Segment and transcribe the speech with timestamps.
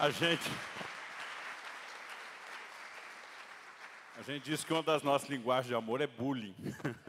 [0.00, 0.50] A gente.
[4.16, 6.54] A gente diz que uma das nossas linguagens de amor é bullying.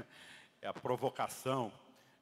[0.61, 1.71] é a provocação.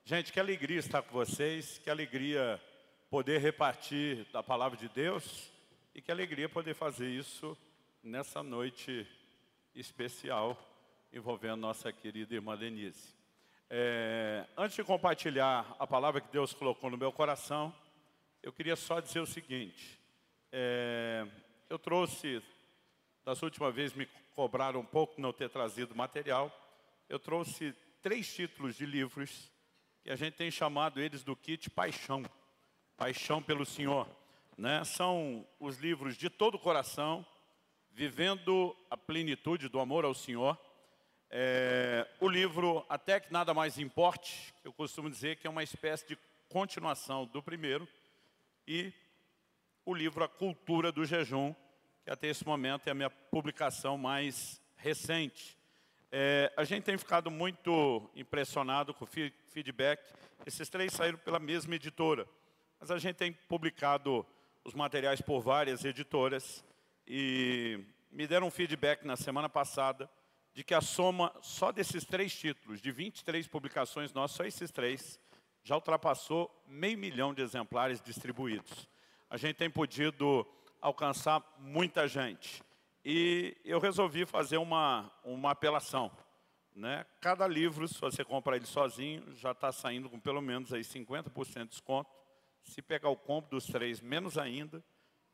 [0.05, 2.61] Gente, que alegria estar com vocês, que alegria
[3.09, 5.51] poder repartir da palavra de Deus
[5.95, 7.57] e que alegria poder fazer isso
[8.03, 9.07] nessa noite
[9.73, 10.55] especial
[11.11, 13.15] envolvendo nossa querida irmã Denise.
[13.71, 17.73] É, antes de compartilhar a palavra que Deus colocou no meu coração,
[18.43, 19.98] eu queria só dizer o seguinte.
[20.51, 21.27] É,
[21.69, 22.41] eu trouxe,
[23.23, 26.51] das últimas vezes me cobraram um pouco não ter trazido material,
[27.07, 29.51] eu trouxe três títulos de livros
[30.03, 32.23] que a gente tem chamado eles do kit Paixão.
[32.97, 34.07] Paixão pelo Senhor.
[34.57, 34.83] Né?
[34.83, 37.25] São os livros de todo o coração,
[37.91, 40.57] vivendo a plenitude do amor ao Senhor.
[41.29, 46.07] É, o livro Até que Nada Mais Importe, eu costumo dizer que é uma espécie
[46.07, 46.17] de
[46.49, 47.87] continuação do primeiro,
[48.67, 48.91] e
[49.89, 51.51] o livro A Cultura do Jejum,
[52.03, 55.57] que até esse momento é a minha publicação mais recente.
[56.11, 59.07] É, a gente tem ficado muito impressionado com o
[59.47, 59.99] feedback.
[60.45, 62.27] Esses três saíram pela mesma editora,
[62.79, 64.23] mas a gente tem publicado
[64.63, 66.63] os materiais por várias editoras
[67.07, 67.79] e
[68.11, 70.07] me deram um feedback na semana passada
[70.53, 75.19] de que a soma só desses três títulos, de 23 publicações nossas, só esses três,
[75.63, 78.87] já ultrapassou meio milhão de exemplares distribuídos.
[79.29, 80.47] A gente tem podido
[80.81, 82.63] alcançar muita gente.
[83.05, 86.11] E eu resolvi fazer uma, uma apelação.
[86.75, 87.05] Né?
[87.21, 91.63] Cada livro, se você comprar ele sozinho, já está saindo com pelo menos aí 50%
[91.63, 92.09] de desconto.
[92.63, 94.83] Se pegar o compro dos três, menos ainda,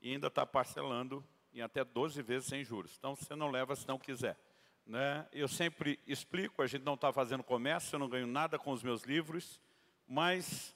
[0.02, 1.24] e ainda está parcelando
[1.54, 2.96] em até 12 vezes sem juros.
[2.98, 4.38] Então, você não leva se não quiser.
[4.86, 5.26] Né?
[5.32, 8.84] Eu sempre explico, a gente não está fazendo comércio, eu não ganho nada com os
[8.84, 9.62] meus livros,
[10.06, 10.75] mas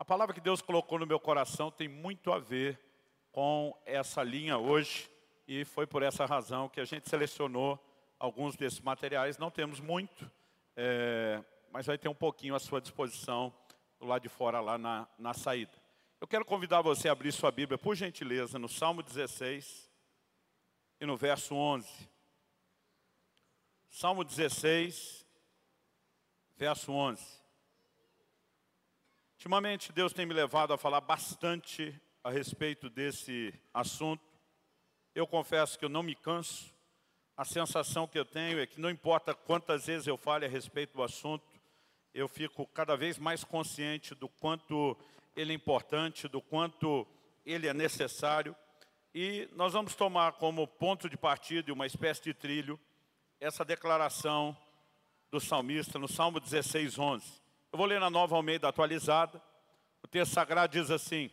[0.00, 2.80] a palavra que Deus colocou no meu coração tem muito a ver
[3.30, 5.10] com essa linha hoje,
[5.46, 7.78] e foi por essa razão que a gente selecionou
[8.18, 9.36] alguns desses materiais.
[9.36, 10.30] Não temos muito,
[10.74, 13.52] é, mas vai ter um pouquinho à sua disposição
[14.00, 15.76] lado de fora, lá na, na saída.
[16.18, 19.90] Eu quero convidar você a abrir sua Bíblia, por gentileza, no Salmo 16
[20.98, 21.86] e no verso 11.
[23.90, 25.26] Salmo 16,
[26.56, 27.39] verso 11.
[29.40, 34.22] Ultimamente, Deus tem me levado a falar bastante a respeito desse assunto.
[35.14, 36.70] Eu confesso que eu não me canso.
[37.38, 40.92] A sensação que eu tenho é que não importa quantas vezes eu fale a respeito
[40.92, 41.42] do assunto,
[42.12, 44.94] eu fico cada vez mais consciente do quanto
[45.34, 47.06] ele é importante, do quanto
[47.46, 48.54] ele é necessário.
[49.14, 52.78] E nós vamos tomar como ponto de partida e uma espécie de trilho
[53.40, 54.54] essa declaração
[55.30, 57.40] do salmista no Salmo 16, 11.
[57.72, 59.40] Eu vou ler na nova Almeida atualizada.
[60.02, 61.30] O texto sagrado diz assim,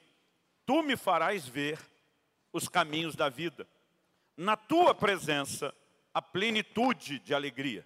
[0.65, 1.79] Tu me farás ver
[2.53, 3.67] os caminhos da vida.
[4.35, 5.73] Na tua presença,
[6.13, 7.85] a plenitude de alegria.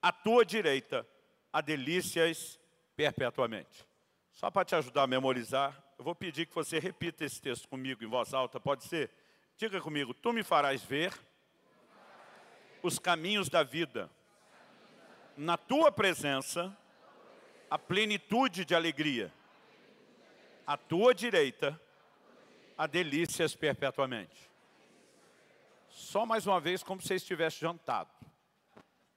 [0.00, 1.06] À tua direita,
[1.52, 2.58] há delícias
[2.96, 3.86] perpetuamente.
[4.32, 8.02] Só para te ajudar a memorizar, eu vou pedir que você repita esse texto comigo
[8.02, 9.10] em voz alta, pode ser?
[9.56, 11.12] Diga comigo, tu me farás ver
[12.82, 14.10] os caminhos da vida.
[15.36, 16.76] Na tua presença,
[17.72, 19.32] a plenitude de alegria.
[20.66, 21.80] À tua direita,
[22.76, 24.50] a delícias perpetuamente.
[25.88, 28.10] Só mais uma vez, como se estivesse jantado.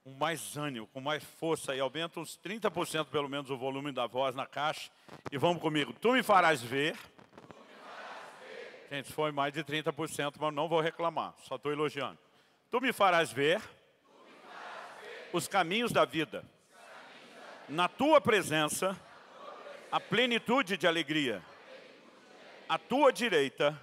[0.06, 1.76] Com mais ânimo, com mais força.
[1.76, 4.90] E aumenta uns 30% pelo menos o volume da voz na caixa.
[5.30, 5.92] E vamos comigo.
[5.92, 6.98] Tu me farás ver.
[8.90, 11.36] Gente, foi mais de 30%, mas não vou reclamar.
[11.44, 12.18] Só estou elogiando.
[12.72, 13.62] Tu me farás ver
[15.34, 16.55] os caminhos da vida.
[17.68, 18.96] Na tua presença,
[19.92, 21.42] a plenitude de alegria
[22.70, 23.80] à tua direita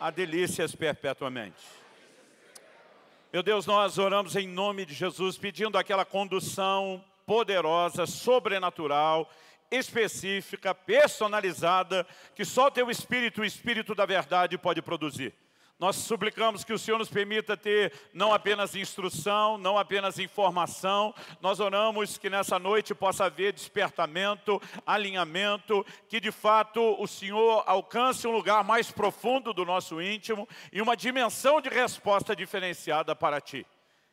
[0.00, 1.62] há delícias perpetuamente.
[3.32, 9.30] Meu Deus, nós oramos em nome de Jesus, pedindo aquela condução poderosa, sobrenatural,
[9.70, 15.32] específica, personalizada, que só o teu Espírito, o Espírito da verdade, pode produzir.
[15.80, 21.58] Nós suplicamos que o Senhor nos permita ter não apenas instrução, não apenas informação, nós
[21.58, 28.30] oramos que nessa noite possa haver despertamento, alinhamento, que de fato o Senhor alcance um
[28.30, 33.66] lugar mais profundo do nosso íntimo e uma dimensão de resposta diferenciada para Ti.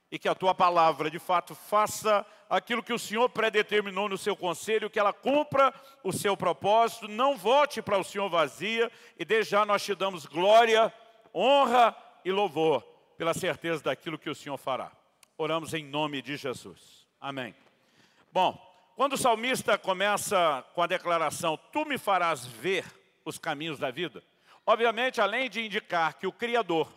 [0.09, 4.37] E que a Tua palavra de fato faça aquilo que o Senhor predeterminou no seu
[4.37, 8.89] conselho, que ela cumpra o seu propósito, não volte para o Senhor vazia
[9.19, 10.93] e desde já nós te damos glória
[11.33, 12.81] honra e louvor
[13.17, 14.91] pela certeza daquilo que o Senhor fará.
[15.37, 17.07] Oramos em nome de Jesus.
[17.19, 17.55] Amém.
[18.31, 18.59] Bom,
[18.95, 22.85] quando o salmista começa com a declaração, tu me farás ver
[23.23, 24.23] os caminhos da vida,
[24.69, 26.91] Obviamente, além de indicar que o Criador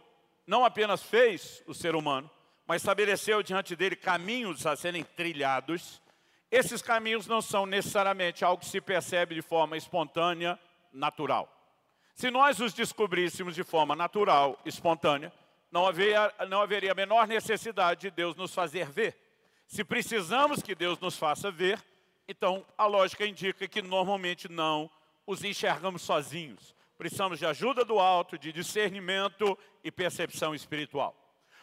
[0.44, 2.28] não apenas fez o ser humano,
[2.66, 6.02] mas estabeleceu diante dele caminhos a serem trilhados,
[6.50, 10.58] esses caminhos não são necessariamente algo que se percebe de forma espontânea,
[10.92, 11.48] natural.
[12.20, 15.32] Se nós os descobríssemos de forma natural, espontânea,
[15.72, 19.16] não haveria, não haveria a menor necessidade de Deus nos fazer ver.
[19.66, 21.82] Se precisamos que Deus nos faça ver,
[22.28, 24.90] então a lógica indica que normalmente não
[25.26, 26.76] os enxergamos sozinhos.
[26.98, 31.16] Precisamos de ajuda do alto, de discernimento e percepção espiritual.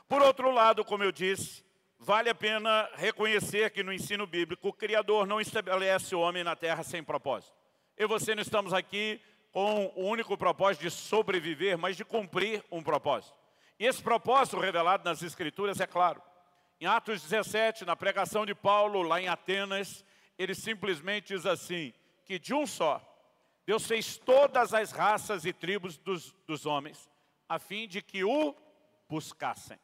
[0.07, 1.63] Por outro lado, como eu disse,
[1.99, 6.55] vale a pena reconhecer que no ensino bíblico o Criador não estabelece o homem na
[6.55, 7.53] terra sem propósito.
[7.95, 9.21] Eu e você não estamos aqui
[9.51, 13.35] com o único propósito de sobreviver, mas de cumprir um propósito.
[13.79, 16.21] E esse propósito revelado nas Escrituras é claro.
[16.79, 20.05] Em Atos 17, na pregação de Paulo, lá em Atenas,
[20.37, 21.93] ele simplesmente diz assim,
[22.25, 23.01] que de um só,
[23.65, 27.09] Deus fez todas as raças e tribos dos, dos homens,
[27.49, 28.55] a fim de que o
[29.09, 29.79] buscassem.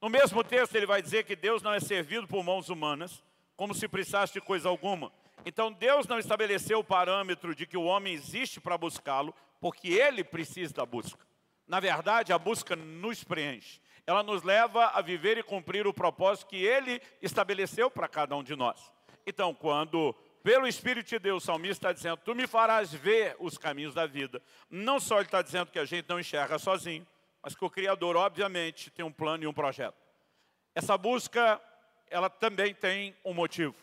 [0.00, 3.22] No mesmo texto ele vai dizer que Deus não é servido por mãos humanas,
[3.54, 5.12] como se precisasse de coisa alguma.
[5.44, 10.22] Então Deus não estabeleceu o parâmetro de que o homem existe para buscá-lo, porque ele
[10.22, 11.24] precisa da busca.
[11.66, 13.80] Na verdade, a busca nos preenche.
[14.06, 18.42] Ela nos leva a viver e cumprir o propósito que ele estabeleceu para cada um
[18.42, 18.92] de nós.
[19.26, 23.58] Então, quando pelo Espírito de Deus, o salmista está dizendo, tu me farás ver os
[23.58, 24.42] caminhos da vida.
[24.70, 27.06] Não só ele está dizendo que a gente não enxerga sozinho,
[27.42, 29.96] mas que o Criador, obviamente, tem um plano e um projeto.
[30.74, 31.60] Essa busca,
[32.08, 33.74] ela também tem um motivo.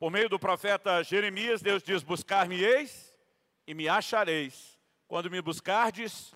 [0.00, 3.14] Por meio do profeta Jeremias, Deus diz, buscar-me-eis
[3.66, 6.32] e me achareis, quando me buscardes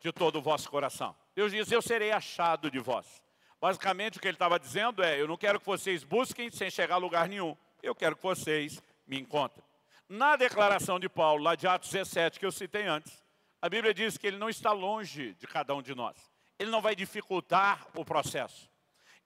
[0.00, 1.16] de todo o vosso coração.
[1.34, 3.22] Deus diz, eu serei achado de vós.
[3.58, 6.96] Basicamente, o que ele estava dizendo é, eu não quero que vocês busquem sem chegar
[6.96, 7.56] a lugar nenhum.
[7.82, 9.64] Eu quero que vocês me encontrem.
[10.06, 13.24] Na declaração de Paulo, lá de Atos 17, que eu citei antes,
[13.62, 16.18] a Bíblia diz que ele não está longe de cada um de nós.
[16.58, 18.70] Ele não vai dificultar o processo.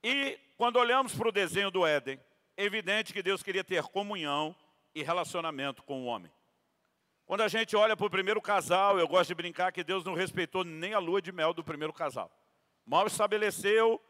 [0.01, 2.17] E quando olhamos para o desenho do Éden,
[2.57, 4.55] evidente que Deus queria ter comunhão
[4.93, 6.31] e relacionamento com o homem.
[7.25, 10.13] Quando a gente olha para o primeiro casal, eu gosto de brincar que Deus não
[10.13, 12.29] respeitou nem a lua de mel do primeiro casal.
[12.85, 14.01] Mal estabeleceu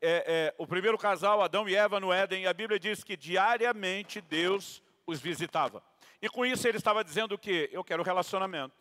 [0.00, 3.16] é, é, o primeiro casal, Adão e Eva no Éden, e a Bíblia diz que
[3.16, 5.82] diariamente Deus os visitava.
[6.22, 7.68] E com isso ele estava dizendo o quê?
[7.72, 8.76] Eu quero relacionamento.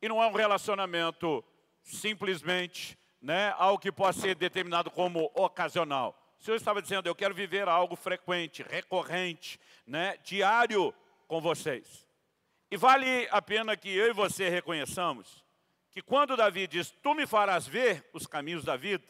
[0.00, 1.44] E não é um relacionamento
[1.82, 6.16] simplesmente né, algo que possa ser determinado como ocasional.
[6.42, 10.92] O Senhor estava dizendo, eu quero viver algo frequente, recorrente, né, diário
[11.28, 12.04] com vocês.
[12.68, 15.44] E vale a pena que eu e você reconheçamos
[15.92, 19.04] que quando Davi diz, tu me farás ver os caminhos da vida,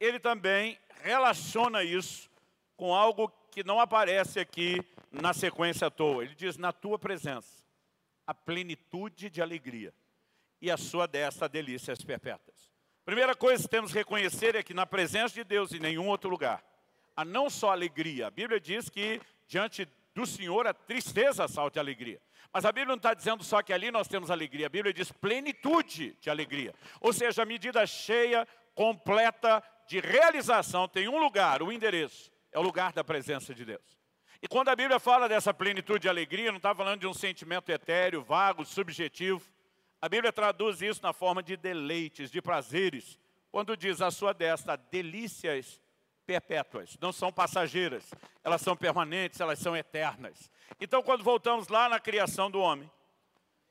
[0.00, 2.28] ele também relaciona isso
[2.76, 6.24] com algo que não aparece aqui na sequência à toa.
[6.24, 7.62] Ele diz, na tua presença,
[8.26, 9.94] a plenitude de alegria
[10.60, 12.75] e a sua desta delícias perpétuas.
[13.06, 16.28] Primeira coisa que temos que reconhecer é que na presença de Deus em nenhum outro
[16.28, 16.60] lugar,
[17.16, 18.26] há não só alegria.
[18.26, 22.20] A Bíblia diz que diante do Senhor a tristeza salta a alegria.
[22.52, 24.66] Mas a Bíblia não está dizendo só que ali nós temos alegria.
[24.66, 26.74] A Bíblia diz plenitude de alegria.
[27.00, 28.44] Ou seja, a medida cheia,
[28.74, 32.32] completa de realização tem um lugar, o um endereço.
[32.50, 34.00] É o lugar da presença de Deus.
[34.42, 37.70] E quando a Bíblia fala dessa plenitude de alegria, não está falando de um sentimento
[37.70, 39.48] etéreo, vago, subjetivo.
[40.00, 43.18] A Bíblia traduz isso na forma de deleites, de prazeres.
[43.50, 45.80] Quando diz a sua destra, delícias
[46.26, 48.12] perpétuas, não são passageiras,
[48.42, 50.50] elas são permanentes, elas são eternas.
[50.80, 52.90] Então, quando voltamos lá na criação do homem,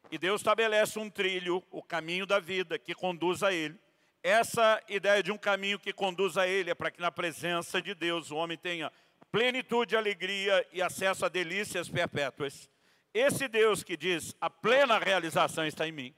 [0.10, 3.80] e Deus estabelece um trilho, o caminho da vida, que conduz a ele,
[4.24, 7.94] essa ideia de um caminho que conduz a ele é para que na presença de
[7.94, 8.92] Deus o homem tenha
[9.32, 12.70] plenitude, alegria e acesso a delícias perpétuas.
[13.16, 16.14] Esse Deus que diz, a plena realização está em mim,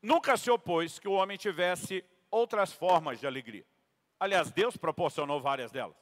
[0.00, 3.66] nunca se opôs que o homem tivesse outras formas de alegria.
[4.18, 5.94] Aliás, Deus proporcionou várias delas.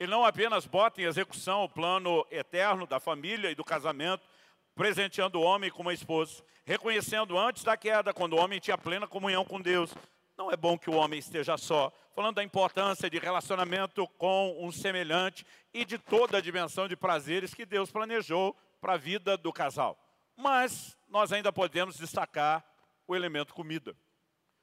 [0.00, 4.26] Ele não apenas bota em execução o plano eterno da família e do casamento,
[4.74, 9.06] presenteando o homem com uma esposa, reconhecendo antes da queda, quando o homem tinha plena
[9.06, 9.94] comunhão com Deus,
[10.36, 14.72] não é bom que o homem esteja só, falando da importância de relacionamento com um
[14.72, 19.52] semelhante e de toda a dimensão de prazeres que Deus planejou para a vida do
[19.52, 19.96] casal.
[20.36, 22.64] Mas nós ainda podemos destacar
[23.06, 23.96] o elemento comida.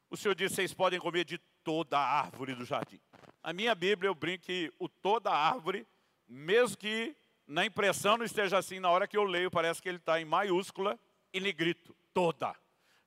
[0.10, 3.00] O Senhor disse, vocês podem comer de toda a árvore do jardim.
[3.42, 5.88] A minha Bíblia eu brinco que o toda árvore,
[6.28, 7.16] mesmo que
[7.48, 10.26] na impressão não esteja assim, na hora que eu leio parece que ele está em
[10.26, 11.00] maiúscula
[11.32, 12.54] e negrito, toda.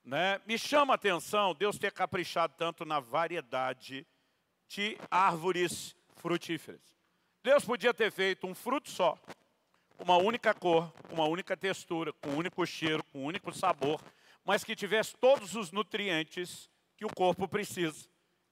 [0.02, 0.40] Né?
[0.46, 4.06] Me chama a atenção Deus ter caprichado tanto na variedade
[4.66, 6.80] de árvores frutíferas.
[7.42, 9.18] Deus podia ter feito um fruto só,
[10.02, 14.00] uma única cor, uma única textura, com um único cheiro, com um único sabor,
[14.44, 18.08] mas que tivesse todos os nutrientes que o corpo precisa.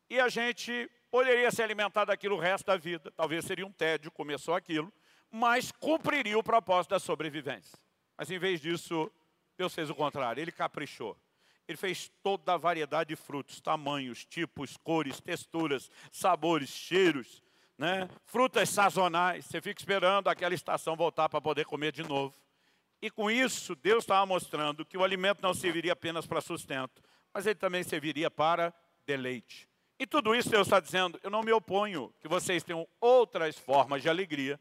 [0.09, 3.11] E a gente poderia se alimentar daquilo o resto da vida.
[3.17, 4.93] Talvez seria um tédio comer só aquilo,
[5.31, 7.77] mas cumpriria o propósito da sobrevivência.
[8.17, 9.11] Mas em vez disso,
[9.59, 11.17] Deus fez o contrário, ele caprichou.
[11.67, 17.43] Ele fez toda a variedade de frutos, tamanhos, tipos, cores, texturas, sabores, cheiros,
[17.81, 18.11] né?
[18.27, 19.47] frutas sazonais.
[19.47, 22.35] Você fica esperando aquela estação voltar para poder comer de novo.
[23.01, 27.47] E com isso, Deus estava mostrando que o alimento não serviria apenas para sustento, mas
[27.47, 28.75] ele também serviria para
[29.07, 29.67] deleite.
[29.99, 34.03] E tudo isso Deus está dizendo, eu não me oponho que vocês tenham outras formas
[34.03, 34.61] de alegria,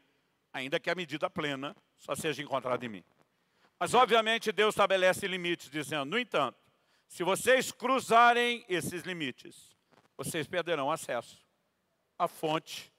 [0.50, 3.04] ainda que a medida plena só seja encontrada em mim.
[3.78, 6.58] Mas obviamente Deus estabelece limites, dizendo, no entanto,
[7.06, 9.76] se vocês cruzarem esses limites,
[10.16, 11.38] vocês perderão acesso
[12.18, 12.90] à fonte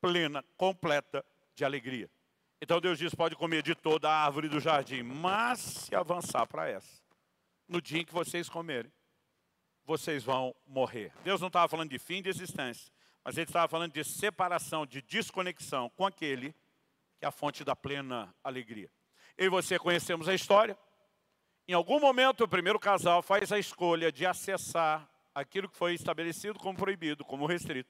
[0.00, 2.10] plena, completa de alegria.
[2.60, 6.68] Então Deus diz, pode comer de toda a árvore do jardim, mas se avançar para
[6.68, 7.02] essa,
[7.68, 8.92] no dia em que vocês comerem,
[9.84, 11.12] vocês vão morrer.
[11.24, 12.92] Deus não estava falando de fim de existência,
[13.24, 16.52] mas ele estava falando de separação, de desconexão com aquele
[17.18, 18.90] que é a fonte da plena alegria.
[19.36, 20.76] Eu e você conhecemos a história,
[21.70, 26.58] em algum momento, o primeiro casal faz a escolha de acessar aquilo que foi estabelecido
[26.58, 27.88] como proibido, como restrito.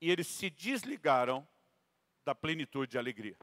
[0.00, 1.46] E eles se desligaram
[2.24, 3.36] da plenitude de alegria.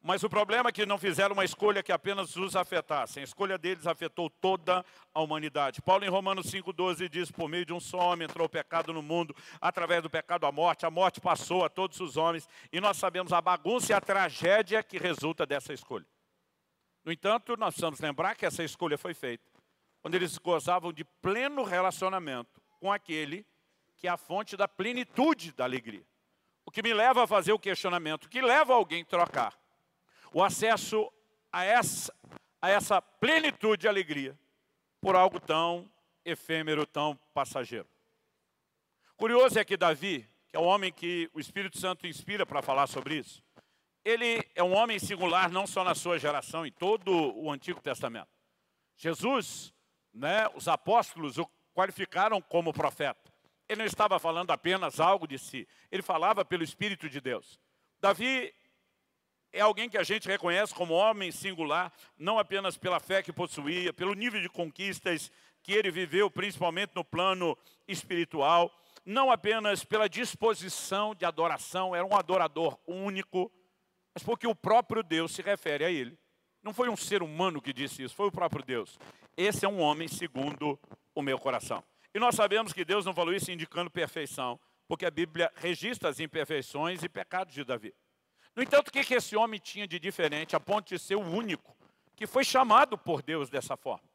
[0.00, 3.18] Mas o problema é que não fizeram uma escolha que apenas os afetasse.
[3.18, 5.82] A escolha deles afetou toda a humanidade.
[5.82, 9.02] Paulo em Romanos 5,12 diz, por meio de um só homem entrou o pecado no
[9.02, 12.96] mundo, através do pecado a morte, a morte passou a todos os homens, e nós
[12.96, 16.06] sabemos a bagunça e a tragédia que resulta dessa escolha.
[17.04, 19.50] No entanto, nós precisamos lembrar que essa escolha foi feita
[20.00, 23.44] quando eles gozavam de pleno relacionamento com aquele
[23.98, 26.06] que é a fonte da plenitude da alegria.
[26.64, 29.58] O que me leva a fazer o questionamento, o que leva alguém a trocar
[30.32, 31.10] o acesso
[31.52, 32.14] a essa,
[32.60, 34.38] a essa plenitude de alegria
[35.00, 35.90] por algo tão
[36.24, 37.88] efêmero, tão passageiro.
[39.16, 42.86] Curioso é que Davi, que é o homem que o Espírito Santo inspira para falar
[42.86, 43.42] sobre isso,
[44.04, 48.28] ele é um homem singular não só na sua geração, em todo o Antigo Testamento.
[48.96, 49.72] Jesus,
[50.12, 53.27] né, os apóstolos o qualificaram como profeta.
[53.68, 57.60] Ele não estava falando apenas algo de si, ele falava pelo Espírito de Deus.
[58.00, 58.54] Davi
[59.52, 63.92] é alguém que a gente reconhece como homem singular, não apenas pela fé que possuía,
[63.92, 65.30] pelo nível de conquistas
[65.62, 67.56] que ele viveu, principalmente no plano
[67.86, 68.72] espiritual,
[69.04, 73.50] não apenas pela disposição de adoração, era um adorador único,
[74.14, 76.18] mas porque o próprio Deus se refere a ele.
[76.62, 78.98] Não foi um ser humano que disse isso, foi o próprio Deus.
[79.36, 80.78] Esse é um homem segundo
[81.14, 81.82] o meu coração.
[82.14, 86.18] E nós sabemos que Deus não falou isso indicando perfeição, porque a Bíblia registra as
[86.18, 87.94] imperfeições e pecados de Davi.
[88.56, 91.76] No entanto, o que esse homem tinha de diferente, a ponto de ser o único
[92.16, 94.08] que foi chamado por Deus dessa forma?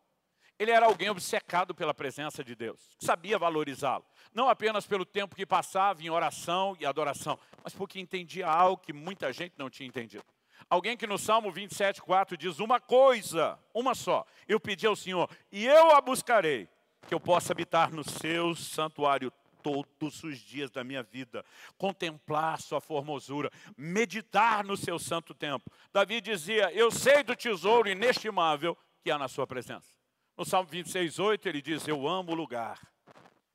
[0.60, 4.06] Ele era alguém obcecado pela presença de Deus, sabia valorizá-lo.
[4.34, 8.94] Não apenas pelo tempo que passava em oração e adoração, mas porque entendia algo que
[8.94, 10.26] muita gente não tinha entendido.
[10.70, 14.26] Alguém que no Salmo 27, 4 diz uma coisa, uma só.
[14.48, 16.70] Eu pedi ao Senhor e eu a buscarei,
[17.08, 19.32] que eu possa habitar no seu santuário
[19.62, 21.44] todos os dias da minha vida,
[21.78, 25.72] contemplar sua formosura, meditar no seu santo tempo.
[25.92, 29.88] Davi dizia, eu sei do tesouro inestimável que há na sua presença.
[30.38, 32.80] No Salmo 26, 8, ele diz, eu amo o lugar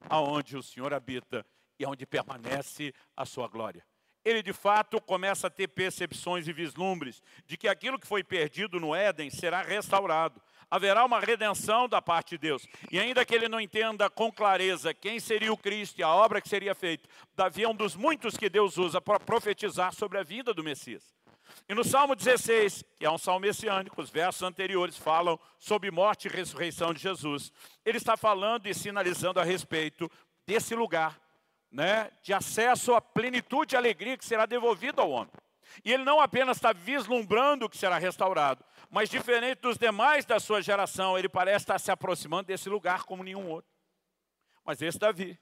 [0.09, 1.45] aonde o Senhor habita
[1.79, 3.85] e onde permanece a sua glória.
[4.25, 8.81] Ele de fato começa a ter percepções e vislumbres de que aquilo que foi perdido
[8.81, 10.41] no Éden será restaurado.
[10.71, 12.67] Haverá uma redenção da parte de Deus.
[12.91, 16.41] E ainda que ele não entenda com clareza quem seria o Cristo e a obra
[16.41, 20.23] que seria feita, Davi é um dos muitos que Deus usa para profetizar sobre a
[20.23, 21.19] vida do Messias.
[21.69, 26.27] E no Salmo 16, que é um salmo messiânico, os versos anteriores falam sobre morte
[26.27, 27.53] e ressurreição de Jesus.
[27.85, 30.11] Ele está falando e sinalizando a respeito
[30.47, 31.21] desse lugar,
[31.71, 35.33] né, de acesso à plenitude e alegria que será devolvido ao homem.
[35.85, 40.41] E ele não apenas está vislumbrando o que será restaurado, mas diferente dos demais da
[40.41, 43.71] sua geração, ele parece estar se aproximando desse lugar como nenhum outro.
[44.65, 45.39] Mas esse Davi,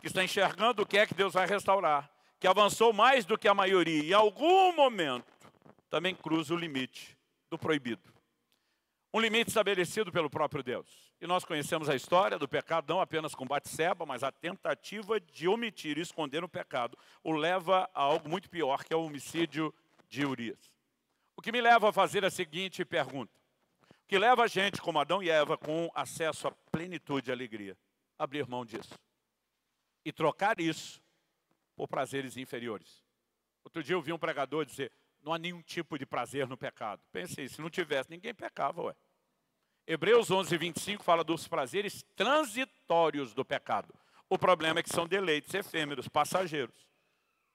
[0.00, 3.48] que está enxergando o que é que Deus vai restaurar, que avançou mais do que
[3.48, 5.32] a maioria, em algum momento
[5.88, 7.18] também cruza o limite
[7.50, 8.12] do proibido.
[9.12, 11.01] Um limite estabelecido pelo próprio Deus.
[11.22, 15.46] E nós conhecemos a história do pecado não apenas com Batseba, mas a tentativa de
[15.46, 19.72] omitir e esconder o pecado o leva a algo muito pior, que é o homicídio
[20.08, 20.58] de Urias.
[21.36, 23.32] O que me leva a fazer a seguinte pergunta.
[23.88, 27.78] O que leva a gente, como Adão e Eva, com acesso à plenitude e alegria,
[28.18, 28.98] abrir mão disso.
[30.04, 31.00] E trocar isso
[31.76, 33.00] por prazeres inferiores.
[33.62, 34.90] Outro dia eu vi um pregador dizer,
[35.22, 37.00] não há nenhum tipo de prazer no pecado.
[37.12, 38.96] Pensei, se não tivesse, ninguém pecava, ué.
[39.86, 43.92] Hebreus 11, 25 fala dos prazeres transitórios do pecado.
[44.28, 46.86] O problema é que são deleites efêmeros, passageiros.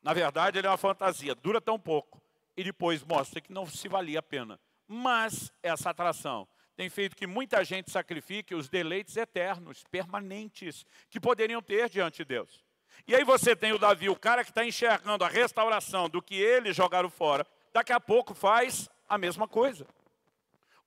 [0.03, 2.21] Na verdade, ele é uma fantasia, dura tão pouco
[2.55, 4.59] e depois mostra que não se valia a pena.
[4.87, 11.61] Mas essa atração tem feito que muita gente sacrifique os deleites eternos, permanentes, que poderiam
[11.61, 12.63] ter diante de Deus.
[13.07, 16.35] E aí você tem o Davi, o cara que está enxergando a restauração do que
[16.35, 19.87] eles jogaram fora, daqui a pouco faz a mesma coisa.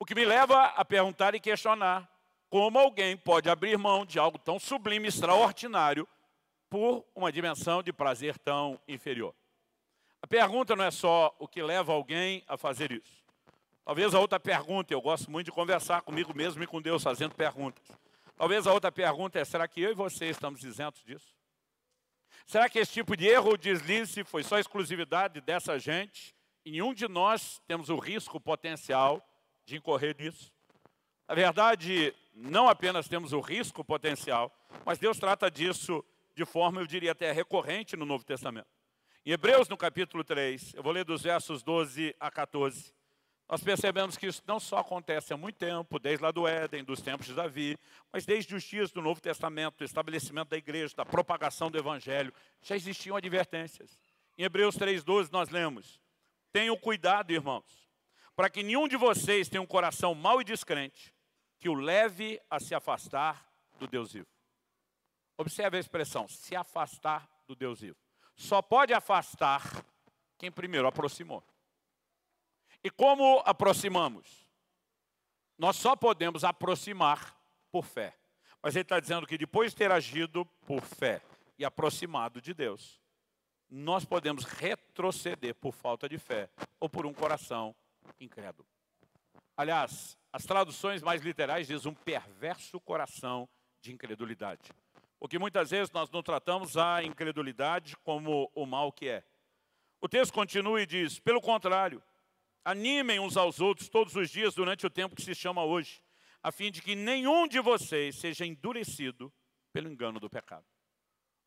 [0.02, 2.11] O que me leva a perguntar e questionar
[2.49, 6.09] como alguém pode abrir mão de algo tão sublime, extraordinário,
[6.71, 9.35] por uma dimensão de prazer tão inferior.
[10.23, 13.23] A pergunta não é só o que leva alguém a fazer isso.
[13.85, 17.35] Talvez a outra pergunta, eu gosto muito de conversar comigo mesmo e com Deus fazendo
[17.35, 17.85] perguntas.
[18.37, 21.37] Talvez a outra pergunta é, será que eu e você estamos isentos disso?
[22.47, 26.35] Será que esse tipo de erro ou deslize foi só exclusividade dessa gente?
[26.64, 29.23] Nenhum de nós temos o risco potencial
[29.64, 30.52] de incorrer nisso?
[31.29, 34.52] Na verdade, não apenas temos o risco potencial,
[34.85, 38.69] mas Deus trata disso de forma, eu diria até recorrente no Novo Testamento.
[39.26, 42.95] Em Hebreus, no capítulo 3, eu vou ler dos versos 12 a 14.
[43.49, 47.02] Nós percebemos que isso não só acontece há muito tempo, desde lá do Éden, dos
[47.02, 47.76] tempos de Davi,
[48.12, 52.33] mas desde os dias do Novo Testamento, do estabelecimento da igreja, da propagação do Evangelho,
[52.62, 53.99] já existiam advertências.
[54.38, 56.00] Em Hebreus 3,12 nós lemos,
[56.52, 57.79] Tenham cuidado, irmãos,
[58.40, 61.14] para que nenhum de vocês tenha um coração mau e descrente,
[61.59, 63.47] que o leve a se afastar
[63.78, 64.26] do Deus vivo.
[65.37, 67.99] Observe a expressão, se afastar do Deus vivo
[68.40, 69.85] só pode afastar
[70.38, 71.44] quem primeiro aproximou.
[72.82, 74.49] E como aproximamos?
[75.59, 77.38] Nós só podemos aproximar
[77.70, 78.16] por fé.
[78.62, 81.20] Mas ele está dizendo que depois de ter agido por fé
[81.59, 82.99] e aproximado de Deus,
[83.68, 86.49] nós podemos retroceder por falta de fé
[86.80, 87.76] ou por um coração
[88.21, 88.66] incrédulo.
[89.57, 93.49] Aliás, as traduções mais literais dizem um perverso coração
[93.80, 94.71] de incredulidade.
[95.19, 99.25] Porque muitas vezes nós não tratamos a incredulidade como o mal que é.
[100.00, 102.03] O texto continua e diz: pelo contrário,
[102.64, 106.03] animem uns aos outros todos os dias durante o tempo que se chama hoje,
[106.42, 109.33] a fim de que nenhum de vocês seja endurecido
[109.72, 110.64] pelo engano do pecado.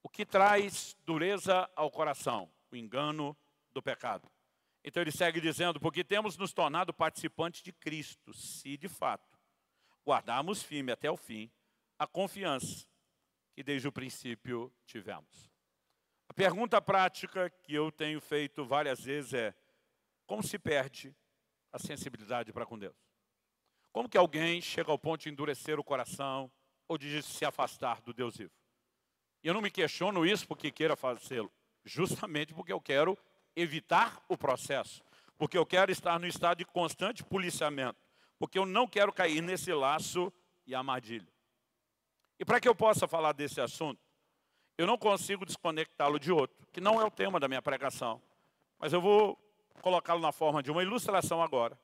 [0.04, 2.52] O que traz dureza ao coração?
[2.72, 3.36] O engano
[3.72, 4.30] do pecado.
[4.84, 9.40] Então ele segue dizendo: porque temos nos tornado participantes de Cristo, se de fato
[10.06, 11.50] guardarmos firme até o fim
[11.98, 12.86] a confiança
[13.54, 15.50] que desde o princípio tivemos.
[16.28, 19.56] A pergunta prática que eu tenho feito várias vezes é:
[20.26, 21.16] como se perde
[21.72, 22.96] a sensibilidade para com Deus?
[23.92, 26.52] Como que alguém chega ao ponto de endurecer o coração
[26.88, 28.52] ou de se afastar do Deus vivo?
[29.44, 31.52] E eu não me questiono isso porque queira fazê-lo,
[31.86, 33.18] justamente porque eu quero
[33.56, 35.04] evitar o processo,
[35.38, 38.00] porque eu quero estar no estado de constante policiamento,
[38.40, 40.32] porque eu não quero cair nesse laço
[40.66, 41.28] e armadilha.
[42.40, 44.00] E para que eu possa falar desse assunto,
[44.78, 48.22] eu não consigo desconectá-lo de outro, que não é o tema da minha pregação.
[48.80, 49.38] Mas eu vou
[49.82, 51.80] colocá-lo na forma de uma ilustração agora.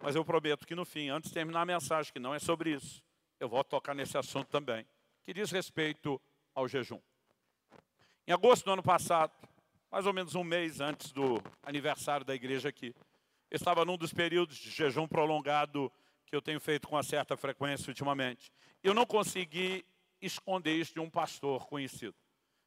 [0.00, 2.70] Mas eu prometo que no fim, antes de terminar a mensagem, que não é sobre
[2.70, 3.02] isso,
[3.40, 4.86] eu vou tocar nesse assunto também,
[5.24, 6.20] que diz respeito
[6.54, 7.00] ao jejum.
[8.26, 9.32] Em agosto do ano passado,
[9.90, 12.94] mais ou menos um mês antes do aniversário da igreja aqui,
[13.50, 15.90] estava num dos períodos de jejum prolongado
[16.26, 18.52] que eu tenho feito com uma certa frequência ultimamente.
[18.82, 19.84] Eu não consegui
[20.20, 22.14] esconder isso de um pastor conhecido.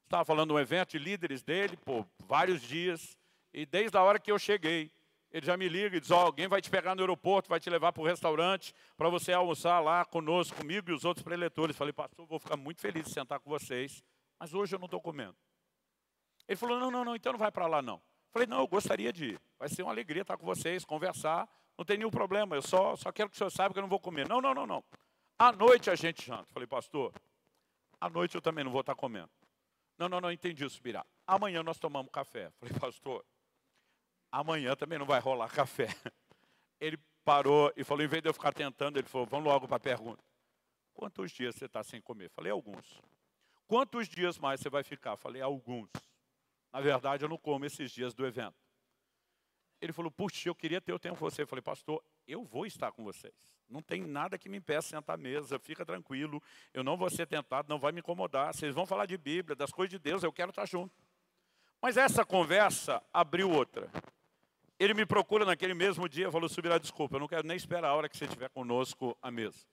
[0.05, 3.17] Estava falando de um evento de líderes dele por vários dias,
[3.53, 4.91] e desde a hora que eu cheguei,
[5.31, 7.69] ele já me liga e diz: oh, alguém vai te pegar no aeroporto, vai te
[7.69, 11.77] levar para o restaurante para você almoçar lá conosco, comigo e os outros preletores.
[11.77, 14.03] Falei, pastor, vou ficar muito feliz de sentar com vocês,
[14.39, 15.35] mas hoje eu não estou comendo.
[16.47, 18.01] Ele falou: não, não, não, então não vai para lá não.
[18.31, 19.41] Falei, não, eu gostaria de ir.
[19.59, 21.47] Vai ser uma alegria estar com vocês, conversar.
[21.77, 23.89] Não tem nenhum problema, eu só, só quero que o senhor saiba que eu não
[23.89, 24.27] vou comer.
[24.27, 24.83] Não, não, não, não.
[25.37, 26.45] À noite a gente janta.
[26.53, 27.13] Falei, pastor,
[27.99, 29.29] à noite eu também não vou estar comendo.
[29.97, 31.05] Não, não, não, entendi, Subirá.
[31.27, 32.49] Amanhã nós tomamos café.
[32.59, 33.25] Falei, pastor,
[34.31, 35.87] amanhã também não vai rolar café.
[36.79, 39.77] Ele parou e falou, em vez de eu ficar tentando, ele falou, vamos logo para
[39.77, 40.23] a pergunta.
[40.93, 42.29] Quantos dias você está sem comer?
[42.31, 42.99] Falei, alguns.
[43.67, 45.15] Quantos dias mais você vai ficar?
[45.15, 45.89] Falei, alguns.
[46.71, 48.55] Na verdade, eu não como esses dias do evento.
[49.81, 51.41] Ele falou, puxa, eu queria ter o tempo com você.
[51.41, 53.33] Eu falei, pastor, eu vou estar com vocês.
[53.67, 56.41] Não tem nada que me impeça sentar à mesa, fica tranquilo.
[56.73, 58.53] Eu não vou ser tentado, não vai me incomodar.
[58.53, 60.95] Vocês vão falar de Bíblia, das coisas de Deus, eu quero estar junto.
[61.81, 63.89] Mas essa conversa abriu outra.
[64.77, 67.95] Ele me procura naquele mesmo dia falou, subirá, desculpa, eu não quero nem esperar a
[67.95, 69.65] hora que você estiver conosco à mesa.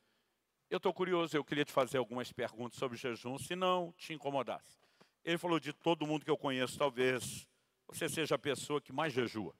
[0.70, 4.87] Eu estou curioso, eu queria te fazer algumas perguntas sobre jejum, se não te incomodasse.
[5.24, 7.46] Ele falou, de todo mundo que eu conheço, talvez
[7.86, 9.54] você seja a pessoa que mais jejua.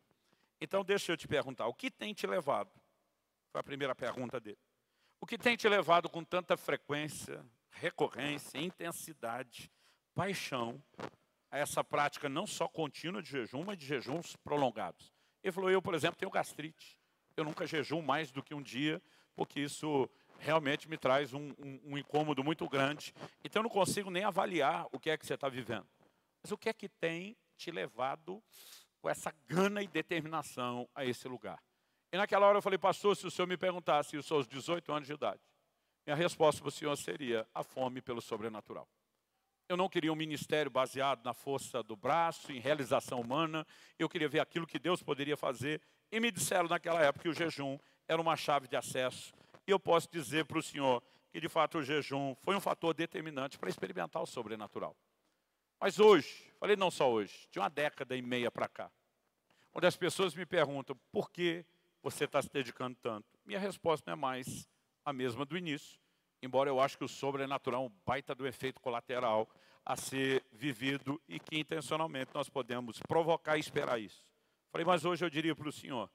[0.61, 2.71] Então, deixa eu te perguntar, o que tem te levado?
[3.51, 4.59] Foi a primeira pergunta dele.
[5.21, 9.71] O que tem te levado com tanta frequência, recorrência, intensidade,
[10.14, 10.83] paixão
[11.51, 15.12] a essa prática não só contínua de jejum, mas de jejuns prolongados?
[15.42, 16.99] Ele falou, eu, por exemplo, tenho gastrite.
[17.37, 19.01] Eu nunca jejum mais do que um dia,
[19.35, 23.14] porque isso realmente me traz um, um, um incômodo muito grande.
[23.44, 25.87] Então eu não consigo nem avaliar o que é que você está vivendo.
[26.42, 28.42] Mas o que é que tem te levado
[29.01, 31.62] com essa gana e determinação a esse lugar?
[32.12, 35.07] E naquela hora eu falei, pastor, se o senhor me perguntasse os seus 18 anos
[35.07, 35.40] de idade,
[36.07, 38.88] minha resposta para o senhor seria a fome pelo sobrenatural.
[39.68, 43.66] Eu não queria um ministério baseado na força do braço, em realização humana.
[43.98, 45.83] Eu queria ver aquilo que Deus poderia fazer.
[46.11, 49.35] E me disseram naquela época que o jejum era uma chave de acesso.
[49.68, 52.94] E eu posso dizer para o senhor que, de fato, o jejum foi um fator
[52.94, 54.96] determinante para experimentar o sobrenatural.
[55.78, 58.90] Mas hoje, falei não só hoje, de uma década e meia para cá,
[59.74, 61.66] onde as pessoas me perguntam por que
[62.02, 63.28] você está se dedicando tanto?
[63.44, 64.66] Minha resposta não é mais
[65.04, 66.00] a mesma do início,
[66.42, 69.46] embora eu acho que o sobrenatural é um baita do efeito colateral
[69.85, 74.33] a ser vivido e que intencionalmente nós podemos provocar e esperar isso.
[74.72, 76.11] Falei, mas hoje eu diria para o senhor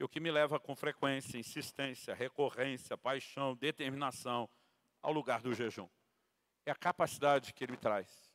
[0.00, 4.48] que o que me leva com frequência, insistência, recorrência, paixão, determinação
[5.02, 5.86] ao lugar do jejum
[6.64, 8.32] é a capacidade que ele me traz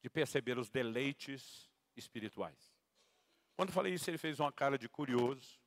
[0.00, 2.72] de perceber os deleites espirituais.
[3.56, 5.58] Quando falei isso, ele fez uma cara de curioso,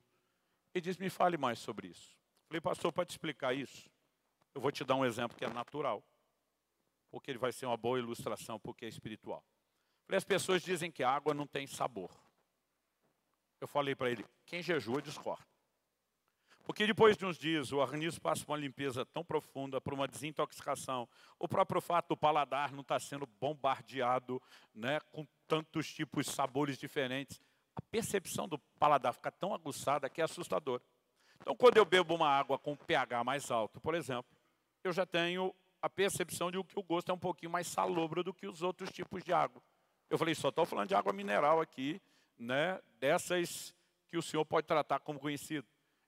[0.74, 2.18] e diz, me fale mais sobre isso.
[2.48, 3.90] Falei, pastor, para te explicar isso,
[4.54, 6.02] eu vou te dar um exemplo que é natural,
[7.12, 9.46] porque ele vai ser uma boa ilustração, porque é espiritual.
[10.06, 12.25] Falei, as pessoas dizem que a água não tem sabor.
[13.66, 15.44] Eu falei para ele, quem jejua discorda.
[16.66, 20.08] Porque depois de uns dias o organismo passa por uma limpeza tão profunda, por uma
[20.08, 24.40] desintoxicação, o próprio fato do paladar não estar tá sendo bombardeado
[24.72, 27.42] né, com tantos tipos de sabores diferentes,
[27.76, 30.80] a percepção do paladar fica tão aguçada que é assustador.
[31.42, 34.32] Então, quando eu bebo uma água com pH mais alto, por exemplo,
[34.84, 38.32] eu já tenho a percepção de que o gosto é um pouquinho mais salobro do
[38.32, 39.60] que os outros tipos de água.
[40.08, 42.00] Eu falei, só estou falando de água mineral aqui,
[42.38, 43.74] né, dessas
[44.08, 45.68] que o senhor pode tratar como conhecido.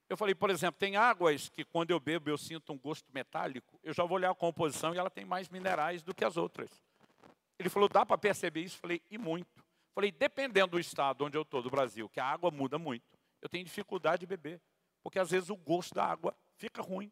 [0.10, 3.80] Eu falei, por exemplo, tem águas que quando eu bebo eu sinto um gosto metálico,
[3.84, 6.70] eu já vou olhar a composição e ela tem mais minerais do que as outras.
[7.60, 8.78] Ele falou, dá para perceber isso?
[8.78, 9.66] Eu falei, e muito.
[9.94, 13.04] Falei, dependendo do estado onde eu estou, do Brasil, que a água muda muito,
[13.42, 14.62] eu tenho dificuldade de beber,
[15.04, 17.12] porque às vezes o gosto da água fica ruim.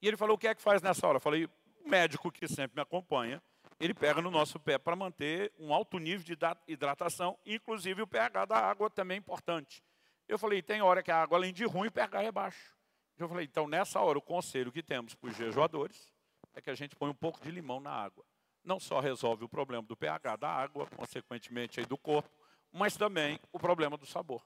[0.00, 1.16] E ele falou, o que é que faz nessa hora?
[1.16, 3.42] Eu falei, o médico que sempre me acompanha,
[3.78, 6.36] ele pega no nosso pé para manter um alto nível de
[6.66, 9.82] hidratação, inclusive o pH da água também é importante.
[10.28, 12.74] Eu falei, tem hora que a água, além de ruim, o pH é baixo.
[13.18, 16.12] Eu falei, então nessa hora o conselho que temos para os jejuadores
[16.54, 18.24] é que a gente põe um pouco de limão na água
[18.66, 22.28] não só resolve o problema do pH da água, consequentemente aí do corpo,
[22.72, 24.44] mas também o problema do sabor.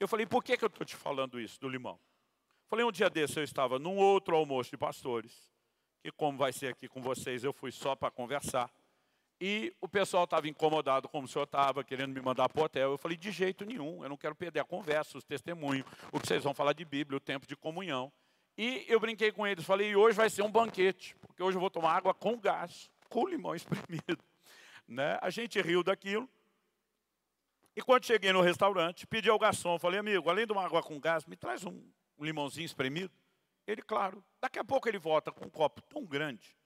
[0.00, 2.00] Eu falei, por que, que eu estou te falando isso do limão?
[2.66, 5.53] Falei, um dia desse eu estava num outro almoço de pastores,
[6.04, 8.70] que como vai ser aqui com vocês, eu fui só para conversar.
[9.40, 12.90] E o pessoal estava incomodado como o senhor estava, querendo me mandar para o hotel.
[12.90, 16.26] Eu falei, de jeito nenhum, eu não quero perder a conversa, os testemunhos, o que
[16.26, 18.12] vocês vão falar de Bíblia, o tempo de comunhão.
[18.56, 21.60] E eu brinquei com eles, falei, e hoje vai ser um banquete, porque hoje eu
[21.60, 24.18] vou tomar água com gás com limão espremido.
[24.86, 25.18] Né?
[25.22, 26.28] A gente riu daquilo.
[27.74, 31.00] E quando cheguei no restaurante, pedi ao garçom, falei, amigo, além de uma água com
[31.00, 31.82] gás, me traz um
[32.20, 33.10] limãozinho espremido.
[33.66, 36.56] Ele, claro, daqui a pouco ele volta com um copo tão grande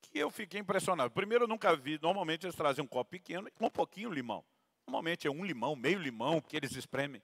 [0.00, 1.10] que eu fiquei impressionado.
[1.10, 4.44] Primeiro, eu nunca vi, normalmente eles trazem um copo pequeno com um pouquinho de limão.
[4.86, 7.22] Normalmente é um limão, meio limão que eles espremem.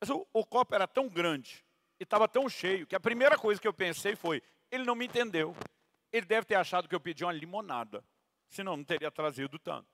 [0.00, 1.64] Mas o, o copo era tão grande
[2.00, 5.06] e estava tão cheio que a primeira coisa que eu pensei foi: ele não me
[5.06, 5.54] entendeu.
[6.12, 8.04] Ele deve ter achado que eu pedi uma limonada,
[8.48, 9.88] senão não teria trazido tanto.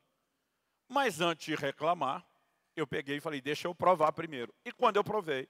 [0.88, 2.26] Mas antes de reclamar,
[2.74, 4.54] eu peguei e falei, deixa eu provar primeiro.
[4.64, 5.48] E quando eu provei,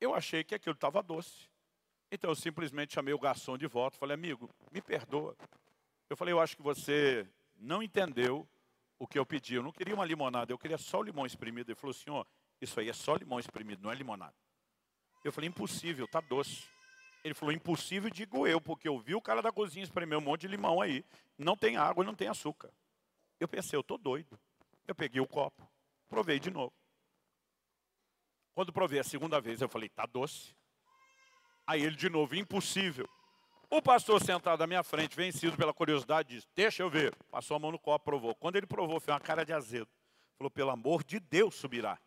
[0.00, 1.50] eu achei que aquilo estava doce.
[2.10, 5.36] Então eu simplesmente chamei o garçom de volta, falei, amigo, me perdoa.
[6.08, 8.48] Eu falei, eu acho que você não entendeu
[8.98, 9.54] o que eu pedi.
[9.54, 11.70] Eu não queria uma limonada, eu queria só o limão espremido.
[11.70, 12.26] Ele falou, senhor,
[12.60, 14.34] isso aí é só limão espremido, não é limonada.
[15.22, 16.64] Eu falei, impossível, está doce.
[17.22, 20.42] Ele falou, impossível, digo eu, porque eu vi o cara da cozinha espremer um monte
[20.42, 21.04] de limão aí.
[21.36, 22.72] Não tem água, não tem açúcar.
[23.38, 24.38] Eu pensei, eu estou doido.
[24.86, 25.68] Eu peguei o copo,
[26.08, 26.72] provei de novo.
[28.54, 30.56] Quando provei a segunda vez, eu falei, tá doce.
[31.68, 33.06] Aí ele de novo, impossível.
[33.68, 37.14] O pastor sentado à minha frente, vencido pela curiosidade, disse, deixa eu ver.
[37.30, 38.34] Passou a mão no copo, provou.
[38.34, 39.86] Quando ele provou, fez uma cara de azedo.
[40.38, 41.98] Falou, pelo amor de Deus, subirá.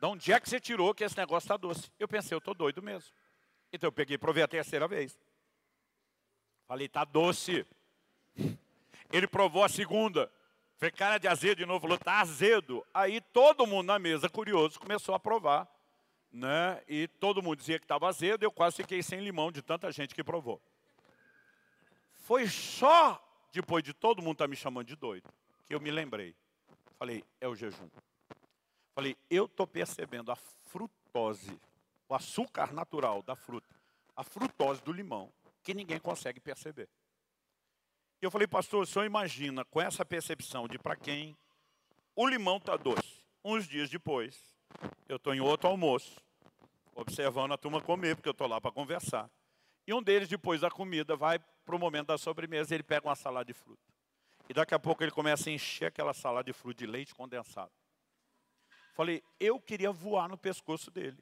[0.00, 1.92] De onde é que você tirou que esse negócio está doce?
[1.96, 3.14] Eu pensei, eu estou doido mesmo.
[3.72, 5.16] Então eu peguei e provei a terceira vez.
[6.66, 7.64] Falei, tá doce.
[9.12, 10.28] Ele provou a segunda.
[10.76, 12.84] Fez cara de azedo de novo, falou, tá azedo.
[12.92, 15.72] Aí todo mundo na mesa, curioso, começou a provar
[16.34, 16.82] né?
[16.88, 20.14] E todo mundo dizia que estava azedo, eu quase fiquei sem limão de tanta gente
[20.14, 20.60] que provou.
[22.12, 25.32] Foi só depois de todo mundo estar tá me chamando de doido
[25.64, 26.34] que eu me lembrei.
[26.98, 27.88] Falei, é o jejum.
[28.94, 31.58] Falei, eu estou percebendo a frutose,
[32.08, 33.74] o açúcar natural da fruta,
[34.16, 36.88] a frutose do limão, que ninguém consegue perceber.
[38.20, 41.36] E eu falei, pastor, o senhor imagina com essa percepção de para quem
[42.16, 43.24] o limão está doce.
[43.44, 44.54] Uns dias depois,
[45.08, 46.23] eu estou em outro almoço,
[46.94, 49.30] observando a turma comer, porque eu estou lá para conversar.
[49.86, 53.06] E um deles, depois da comida, vai para o momento da sobremesa e ele pega
[53.06, 53.82] uma salada de fruta.
[54.48, 57.72] E daqui a pouco ele começa a encher aquela salada de fruta de leite condensado.
[58.94, 61.18] Falei, eu queria voar no pescoço dele.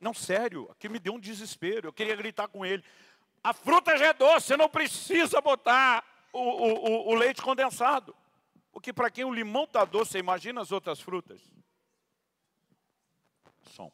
[0.00, 1.88] Não, sério, aqui me deu um desespero.
[1.88, 2.84] Eu queria gritar com ele.
[3.42, 8.14] A fruta já é doce, você não precisa botar o, o, o leite condensado.
[8.72, 11.40] Porque para quem o limão está doce, você imagina as outras frutas.
[13.62, 13.90] Som.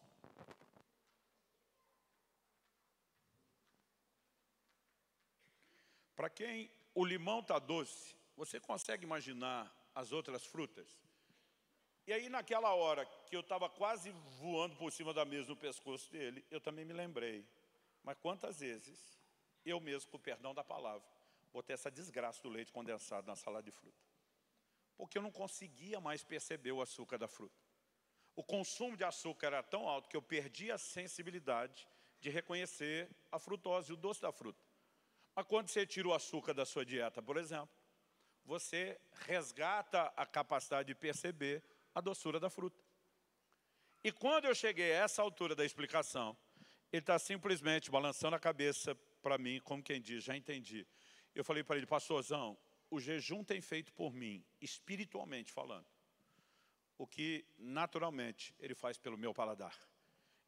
[6.16, 10.88] Para quem o limão está doce, você consegue imaginar as outras frutas?
[12.06, 16.10] E aí, naquela hora que eu estava quase voando por cima da mesa no pescoço
[16.10, 17.46] dele, eu também me lembrei.
[18.02, 19.20] Mas quantas vezes
[19.64, 21.06] eu mesmo, com o perdão da palavra,
[21.52, 23.98] botei essa desgraça do leite condensado na salada de fruta?
[24.96, 27.60] Porque eu não conseguia mais perceber o açúcar da fruta.
[28.34, 31.86] O consumo de açúcar era tão alto que eu perdi a sensibilidade
[32.20, 34.65] de reconhecer a frutose, o doce da fruta.
[35.36, 37.68] Mas quando você tira o açúcar da sua dieta, por exemplo,
[38.42, 41.62] você resgata a capacidade de perceber
[41.94, 42.82] a doçura da fruta.
[44.02, 46.34] E quando eu cheguei a essa altura da explicação,
[46.90, 50.86] ele está simplesmente balançando a cabeça para mim, como quem diz, já entendi.
[51.34, 52.56] Eu falei para ele, pastorzão,
[52.88, 55.86] o jejum tem feito por mim, espiritualmente falando,
[56.96, 59.76] o que naturalmente ele faz pelo meu paladar.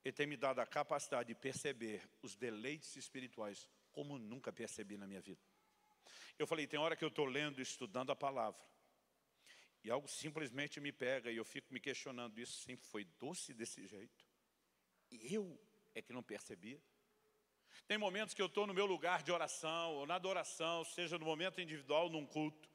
[0.02, 5.08] Ele tem me dado a capacidade de perceber os deleites espirituais como nunca percebi na
[5.08, 5.42] minha vida.
[6.38, 8.64] Eu falei, tem hora que eu estou lendo, estudando a palavra,
[9.82, 13.84] e algo simplesmente me pega e eu fico me questionando, isso sempre foi doce desse
[13.88, 14.24] jeito?
[15.10, 15.60] E eu
[15.96, 16.80] é que não percebia?
[17.88, 21.26] Tem momentos que eu estou no meu lugar de oração, ou na adoração, seja no
[21.26, 22.68] momento individual, num culto,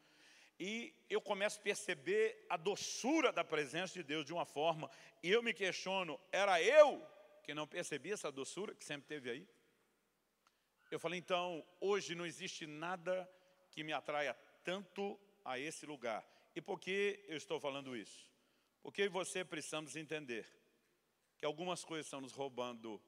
[0.59, 4.91] e eu começo a perceber a doçura da presença de Deus de uma forma,
[5.23, 7.01] e eu me questiono, era eu
[7.43, 9.47] que não percebia essa doçura que sempre teve aí?
[10.91, 13.29] Eu falei, então, hoje não existe nada
[13.71, 16.23] que me atraia tanto a esse lugar.
[16.55, 18.31] E por que eu estou falando isso?
[18.81, 20.47] Porque você precisamos entender
[21.37, 23.01] que algumas coisas estão nos roubando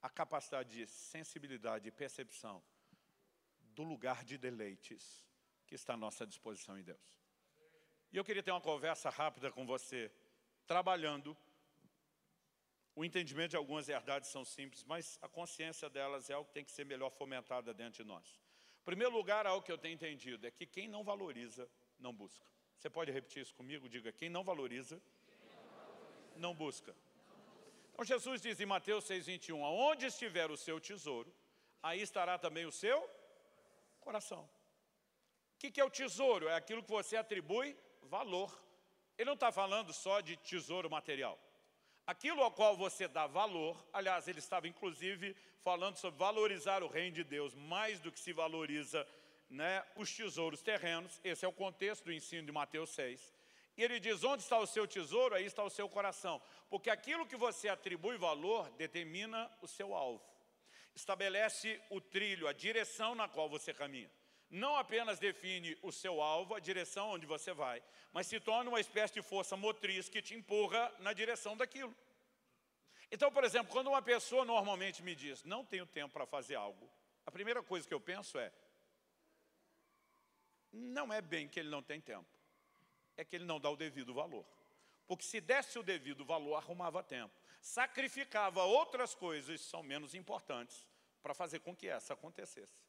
[0.00, 2.62] a capacidade de sensibilidade e percepção
[3.60, 5.24] do lugar de deleites
[5.66, 7.22] que está à nossa disposição em Deus.
[8.12, 10.12] E eu queria ter uma conversa rápida com você,
[10.66, 11.36] trabalhando.
[12.94, 16.64] O entendimento de algumas verdades são simples, mas a consciência delas é algo que tem
[16.64, 18.40] que ser melhor fomentada dentro de nós.
[18.82, 22.44] Em primeiro lugar, algo que eu tenho entendido é que quem não valoriza, não busca.
[22.76, 23.88] Você pode repetir isso comigo?
[23.88, 25.00] Diga, quem não valoriza,
[26.36, 26.94] não busca.
[27.92, 31.32] Então Jesus diz em Mateus 6,21, aonde estiver o seu tesouro,
[31.82, 33.08] aí estará também o seu
[34.00, 34.48] coração.
[35.54, 36.48] O que é o tesouro?
[36.48, 38.50] É aquilo que você atribui valor.
[39.16, 41.38] Ele não está falando só de tesouro material.
[42.06, 47.14] Aquilo ao qual você dá valor, aliás, ele estava inclusive falando sobre valorizar o reino
[47.14, 49.06] de Deus mais do que se valoriza
[49.48, 53.32] né, os tesouros terrenos, esse é o contexto do ensino de Mateus 6.
[53.76, 56.42] E ele diz, onde está o seu tesouro, aí está o seu coração.
[56.68, 60.22] Porque aquilo que você atribui valor determina o seu alvo.
[60.94, 64.10] Estabelece o trilho, a direção na qual você caminha.
[64.52, 68.80] Não apenas define o seu alvo, a direção onde você vai, mas se torna uma
[68.80, 71.96] espécie de força motriz que te empurra na direção daquilo.
[73.10, 76.86] Então, por exemplo, quando uma pessoa normalmente me diz, não tenho tempo para fazer algo,
[77.24, 78.52] a primeira coisa que eu penso é,
[80.70, 82.28] não é bem que ele não tem tempo,
[83.16, 84.44] é que ele não dá o devido valor.
[85.06, 87.34] Porque se desse o devido valor, arrumava tempo.
[87.62, 90.86] Sacrificava outras coisas que são menos importantes
[91.22, 92.81] para fazer com que essa acontecesse.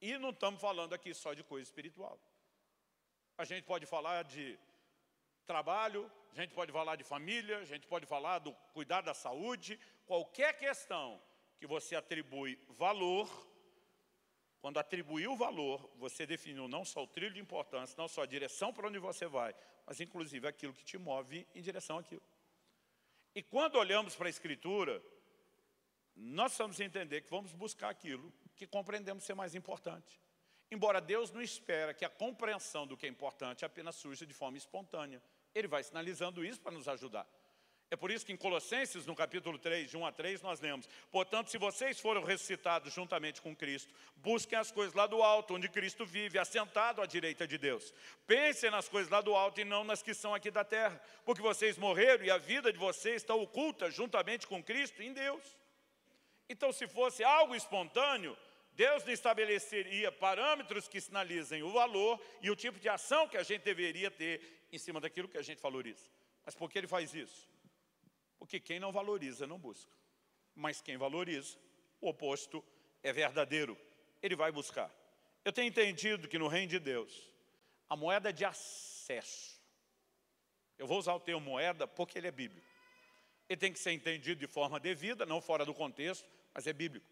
[0.00, 2.18] E não estamos falando aqui só de coisa espiritual.
[3.36, 4.58] A gente pode falar de
[5.46, 9.78] trabalho, a gente pode falar de família, a gente pode falar do cuidar da saúde,
[10.06, 11.20] qualquer questão
[11.58, 13.28] que você atribui valor,
[14.60, 18.26] quando atribuiu o valor, você definiu não só o trilho de importância, não só a
[18.26, 19.54] direção para onde você vai,
[19.86, 22.22] mas inclusive aquilo que te move em direção àquilo.
[23.34, 25.02] E quando olhamos para a Escritura,
[26.14, 30.20] nós vamos entender que vamos buscar aquilo que compreendemos ser mais importante.
[30.70, 34.58] Embora Deus não espera que a compreensão do que é importante apenas surja de forma
[34.58, 35.22] espontânea.
[35.54, 37.26] Ele vai sinalizando isso para nos ajudar.
[37.90, 40.86] É por isso que em Colossenses, no capítulo 3, de 1 a 3, nós lemos,
[41.10, 45.66] portanto, se vocês foram ressuscitados juntamente com Cristo, busquem as coisas lá do alto, onde
[45.66, 47.94] Cristo vive, assentado à direita de Deus.
[48.26, 51.40] Pensem nas coisas lá do alto e não nas que são aqui da terra, porque
[51.40, 55.58] vocês morreram e a vida de vocês está oculta juntamente com Cristo em Deus.
[56.50, 58.36] Então, se fosse algo espontâneo,
[58.72, 63.42] Deus não estabeleceria parâmetros que sinalizem o valor e o tipo de ação que a
[63.42, 64.40] gente deveria ter
[64.72, 66.08] em cima daquilo que a gente valoriza.
[66.44, 67.48] Mas por que ele faz isso?
[68.38, 69.92] Porque quem não valoriza não busca.
[70.54, 71.58] Mas quem valoriza,
[72.00, 72.64] o oposto
[73.02, 73.76] é verdadeiro.
[74.22, 74.90] Ele vai buscar.
[75.44, 77.30] Eu tenho entendido que no reino de Deus,
[77.88, 79.60] a moeda de acesso,
[80.78, 82.66] eu vou usar o termo moeda porque ele é bíblico.
[83.48, 87.06] Ele tem que ser entendido de forma devida, não fora do contexto, mas é bíblico.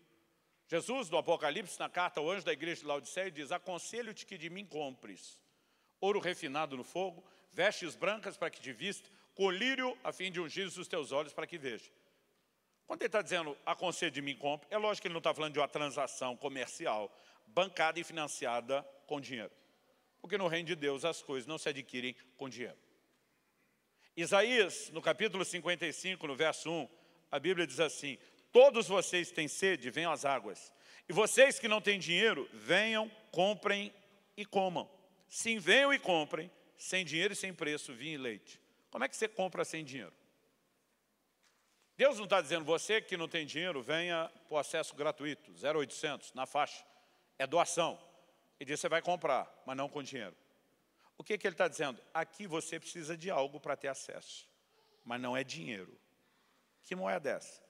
[0.69, 4.51] Jesus, no Apocalipse, na carta ao anjo da igreja de Laodiceia, diz, aconselho-te que de
[4.51, 5.41] mim compres
[6.01, 10.67] ouro refinado no fogo, vestes brancas para que te vista, colírio a fim de ungir
[10.67, 11.91] os teus olhos para que veja.
[12.87, 15.53] Quando ele está dizendo, aconselho de mim compre, é lógico que ele não está falando
[15.53, 17.13] de uma transação comercial,
[17.47, 19.51] bancada e financiada com dinheiro.
[20.21, 22.79] Porque no reino de Deus as coisas não se adquirem com dinheiro.
[24.17, 26.89] Isaías, no capítulo 55, no verso 1,
[27.31, 28.19] a Bíblia diz assim,
[28.53, 30.73] Todos vocês têm sede, venham às águas.
[31.09, 33.93] E vocês que não têm dinheiro, venham, comprem
[34.37, 34.91] e comam.
[35.29, 38.61] Sim, venham e comprem, sem dinheiro e sem preço, vinho e leite.
[38.91, 40.13] Como é que você compra sem dinheiro?
[41.97, 46.33] Deus não está dizendo, você que não tem dinheiro, venha para o acesso gratuito, 0800,
[46.33, 46.85] na faixa.
[47.39, 48.01] É doação.
[48.61, 50.37] E diz, você vai comprar, mas não com dinheiro.
[51.17, 52.01] O que, que ele está dizendo?
[52.15, 54.49] Aqui você precisa de algo para ter acesso,
[55.05, 55.99] mas não é dinheiro.
[56.85, 57.68] Que moeda é essa?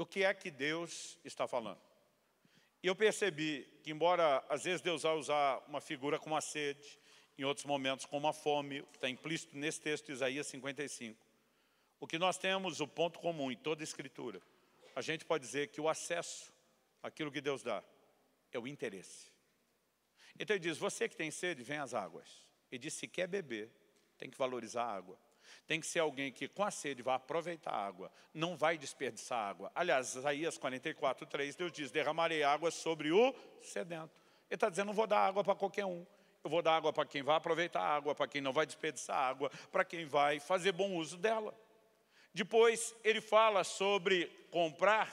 [0.00, 1.78] Do que é que Deus está falando?
[2.82, 6.98] E eu percebi que, embora às vezes Deus vai usar uma figura como a sede,
[7.36, 11.22] em outros momentos como a fome, está implícito nesse texto de Isaías 55.
[12.00, 14.40] O que nós temos, o ponto comum em toda a Escritura,
[14.96, 16.50] a gente pode dizer que o acesso
[17.02, 17.84] àquilo que Deus dá
[18.52, 19.30] é o interesse.
[20.38, 22.48] Então ele diz, você que tem sede, vem às águas.
[22.72, 23.70] Ele diz, se quer beber,
[24.16, 25.20] tem que valorizar a água.
[25.66, 29.38] Tem que ser alguém que com a sede vai aproveitar a água, não vai desperdiçar
[29.38, 29.70] água.
[29.74, 34.10] Aliás, Isaías 44, 3, Deus diz, derramarei água sobre o sedento.
[34.48, 36.04] Ele está dizendo, não vou dar água para qualquer um.
[36.42, 39.16] Eu vou dar água para quem vai aproveitar a água, para quem não vai desperdiçar
[39.16, 41.54] água, para quem vai fazer bom uso dela.
[42.32, 45.12] Depois ele fala sobre comprar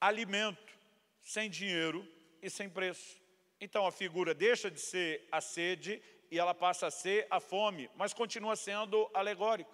[0.00, 0.74] alimento
[1.22, 2.06] sem dinheiro
[2.42, 3.20] e sem preço.
[3.60, 7.90] Então a figura deixa de ser a sede e ela passa a ser a fome,
[7.94, 9.70] mas continua sendo alegórica.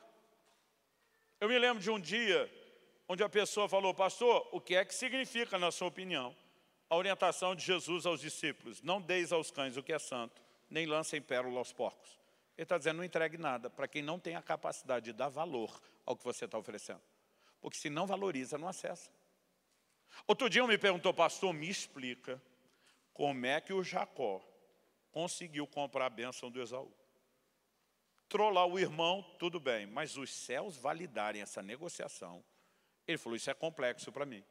[1.41, 2.51] Eu me lembro de um dia
[3.09, 6.35] onde a pessoa falou, pastor, o que é que significa, na sua opinião,
[6.89, 10.87] a orientação de Jesus aos discípulos, não deis aos cães o que é santo, nem
[10.87, 12.19] lancem pérola aos porcos.
[12.57, 15.81] Ele está dizendo, não entregue nada para quem não tem a capacidade de dar valor
[16.05, 17.01] ao que você está oferecendo.
[17.61, 19.11] Porque se não valoriza, não acessa.
[20.27, 22.41] Outro dia um me perguntou, pastor, me explica
[23.15, 24.43] como é que o Jacó
[25.13, 26.93] conseguiu comprar a bênção do Esaú.
[28.29, 32.43] Trollar o irmão, tudo bem, mas os céus validarem essa negociação,
[33.07, 34.43] ele falou, isso é complexo para mim.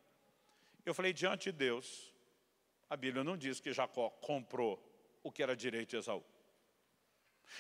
[0.86, 2.14] Eu falei, diante de Deus,
[2.90, 4.80] a Bíblia não diz que Jacó comprou
[5.24, 6.24] o que era direito de Esaú.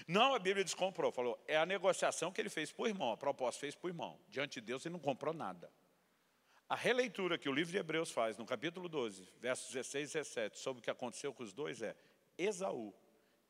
[0.07, 3.17] Não, a Bíblia diz comprou, falou, é a negociação que ele fez por irmão, a
[3.17, 4.19] proposta fez por irmão.
[4.29, 5.71] Diante de Deus ele não comprou nada.
[6.69, 10.57] A releitura que o livro de Hebreus faz, no capítulo 12, versos 16 e 17,
[10.57, 11.95] sobre o que aconteceu com os dois é,
[12.37, 12.93] Esaú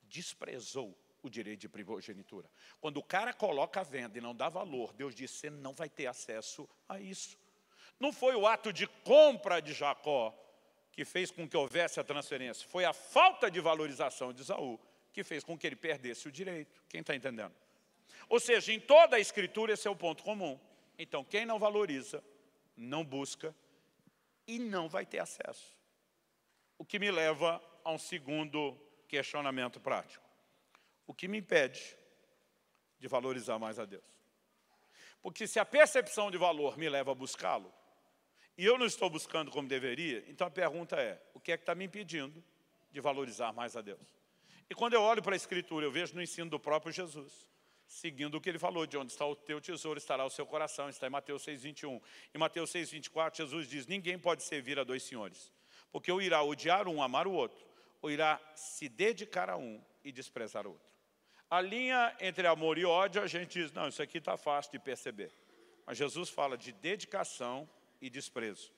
[0.04, 2.50] desprezou o direito de primogenitura.
[2.80, 5.90] Quando o cara coloca a venda e não dá valor, Deus diz, você não vai
[5.90, 7.38] ter acesso a isso.
[8.00, 10.36] Não foi o ato de compra de Jacó
[10.92, 12.68] que fez com que houvesse a transferência.
[12.68, 14.80] Foi a falta de valorização de Isaú
[15.14, 16.84] que fez com que ele perdesse o direito.
[16.90, 17.54] Quem está entendendo?
[18.28, 20.60] Ou seja, em toda a escritura esse é o ponto comum.
[20.98, 22.24] Então, quem não valoriza,
[22.76, 23.56] não busca
[24.48, 25.78] e não vai ter acesso.
[26.78, 30.24] O que me leva a um segundo questionamento prático.
[31.06, 31.98] O que me impede
[33.00, 34.04] de valorizar mais a Deus?
[35.22, 37.72] Porque se a percepção de valor me leva a buscá-lo,
[38.58, 41.64] e eu não estou buscando como deveria, então a pergunta é, o que é que
[41.64, 42.44] está me impedindo
[42.92, 44.22] de valorizar mais a Deus?
[44.70, 47.48] E quando eu olho para a Escritura, eu vejo no ensino do próprio Jesus,
[47.86, 50.90] seguindo o que ele falou, de onde está o teu tesouro, estará o seu coração,
[50.90, 52.02] está em Mateus 6,21.
[52.34, 55.52] Em Mateus 6,24, Jesus diz, ninguém pode servir a dois senhores,
[55.92, 57.66] porque ou irá odiar um, amar o outro,
[58.02, 60.92] ou irá se dedicar a um e desprezar o outro.
[61.50, 64.80] A linha entre amor e ódio, a gente diz, não, isso aqui está fácil de
[64.80, 65.32] perceber.
[65.86, 67.70] Mas Jesus fala de dedicação
[68.02, 68.72] e desprezo.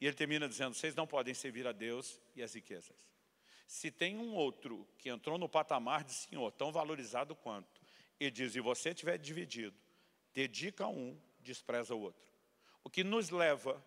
[0.00, 2.96] E ele termina dizendo, vocês não podem servir a Deus e as riquezas.
[3.66, 7.80] Se tem um outro que entrou no patamar de Senhor, tão valorizado quanto,
[8.18, 9.76] E diz, se você estiver dividido,
[10.32, 12.22] dedica um, despreza o outro.
[12.82, 13.84] O que nos leva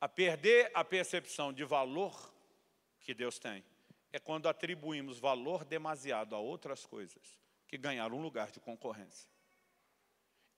[0.00, 2.32] a perder a percepção de valor
[3.00, 3.64] que Deus tem
[4.12, 7.38] é quando atribuímos valor demasiado a outras coisas
[7.68, 9.30] que ganharam um lugar de concorrência.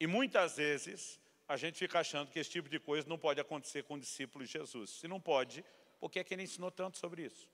[0.00, 3.84] E muitas vezes a gente fica achando que esse tipo de coisa não pode acontecer
[3.84, 4.90] com discípulos de Jesus.
[4.90, 5.64] Se não pode,
[6.00, 7.48] por que, é que ele ensinou tanto sobre isso?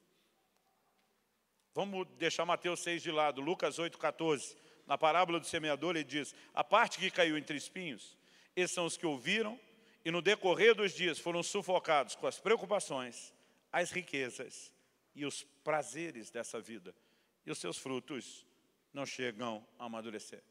[1.74, 4.56] Vamos deixar Mateus 6 de lado, Lucas 8, 14.
[4.86, 8.16] Na parábola do semeador ele diz, a parte que caiu entre espinhos,
[8.56, 9.58] esses são os que ouviram
[10.04, 13.34] e no decorrer dos dias foram sufocados com as preocupações,
[13.70, 14.72] as riquezas
[15.18, 16.94] e os prazeres dessa vida.
[17.44, 18.46] E os seus frutos
[18.92, 20.42] não chegam a amadurecer.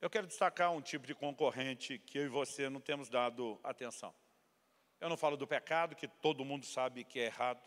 [0.00, 4.12] Eu quero destacar um tipo de concorrente que eu e você não temos dado atenção.
[5.00, 7.62] Eu não falo do pecado, que todo mundo sabe que é errado.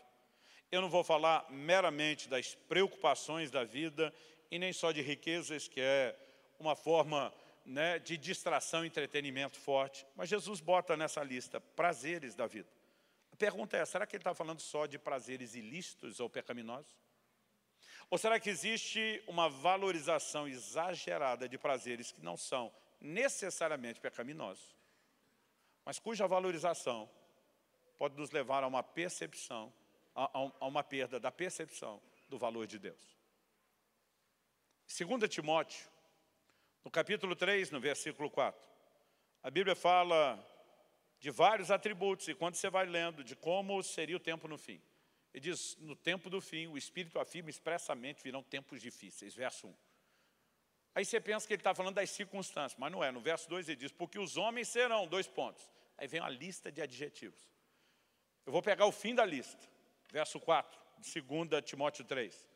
[0.70, 4.12] Eu não vou falar meramente das preocupações da vida
[4.50, 6.14] e nem só de riquezas, que é
[6.58, 7.32] uma forma
[7.64, 10.06] né, de distração e entretenimento forte.
[10.14, 12.75] Mas Jesus bota nessa lista prazeres da vida.
[13.36, 16.90] A pergunta é, será que ele está falando só de prazeres ilícitos ou pecaminosos?
[18.08, 24.74] Ou será que existe uma valorização exagerada de prazeres que não são necessariamente pecaminosos,
[25.84, 27.10] mas cuja valorização
[27.98, 29.70] pode nos levar a uma percepção,
[30.14, 33.18] a, uma perda da percepção do valor de Deus.
[34.88, 35.86] 2 Timóteo,
[36.82, 38.66] no capítulo 3, no versículo 4,
[39.42, 40.42] a Bíblia fala
[41.18, 44.80] de vários atributos, e quando você vai lendo de como seria o tempo no fim,
[45.32, 49.74] ele diz, no tempo do fim, o Espírito afirma expressamente, virão tempos difíceis, verso 1.
[50.94, 53.12] Aí você pensa que ele está falando das circunstâncias, mas não é.
[53.12, 55.62] No verso 2 ele diz, porque os homens serão, dois pontos.
[55.98, 57.38] Aí vem uma lista de adjetivos.
[58.46, 59.68] Eu vou pegar o fim da lista,
[60.10, 62.48] verso 4, de 2 Timóteo 3.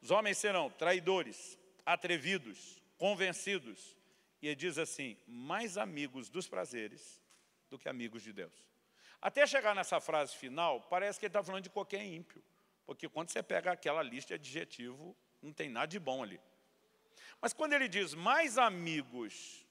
[0.00, 3.94] Os homens serão traidores, atrevidos, convencidos.
[4.40, 7.22] E ele diz assim, mais amigos dos prazeres
[7.74, 8.54] do que amigos de Deus.
[9.20, 12.42] Até chegar nessa frase final, parece que ele está falando de qualquer ímpio.
[12.86, 16.40] Porque quando você pega aquela lista de adjetivo, não tem nada de bom ali.
[17.40, 19.66] Mas quando ele diz mais amigos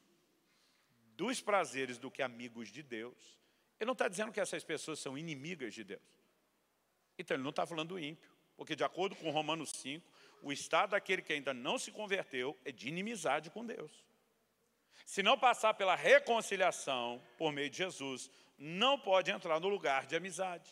[1.16, 3.40] dos prazeres do que amigos de Deus,
[3.80, 6.02] ele não está dizendo que essas pessoas são inimigas de Deus.
[7.18, 8.32] Então ele não está falando do ímpio.
[8.58, 10.06] Porque de acordo com Romanos 5,
[10.42, 13.92] o estado daquele que ainda não se converteu é de inimizade com Deus.
[15.06, 20.16] Se não passar pela reconciliação por meio de Jesus, não pode entrar no lugar de
[20.16, 20.70] amizade.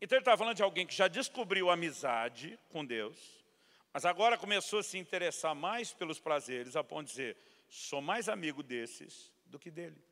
[0.00, 3.44] Então ele está falando de alguém que já descobriu amizade com Deus,
[3.92, 7.36] mas agora começou a se interessar mais pelos prazeres, a ponto de dizer,
[7.68, 10.02] sou mais amigo desses do que dele.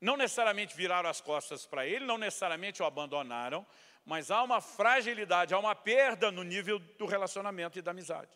[0.00, 3.66] Não necessariamente viraram as costas para ele, não necessariamente o abandonaram,
[4.04, 8.30] mas há uma fragilidade, há uma perda no nível do relacionamento e da amizade.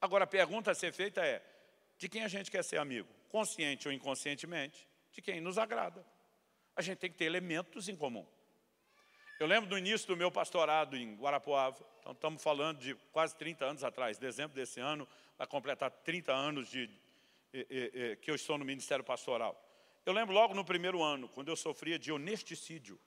[0.00, 1.42] Agora a pergunta a ser feita é,
[1.96, 3.08] de quem a gente quer ser amigo?
[3.34, 4.78] Consciente ou inconscientemente?
[5.10, 6.04] De quem nos agrada
[6.76, 8.26] a gente tem que ter elementos em comum.
[9.38, 13.64] Eu lembro do início do meu pastorado em Guarapuava, então estamos falando de quase 30
[13.64, 16.88] anos atrás, dezembro desse ano, vai completar 30 anos de,
[18.20, 19.60] que eu estou no Ministério Pastoral.
[20.06, 23.00] Eu lembro logo no primeiro ano, quando eu sofria de honesticídio.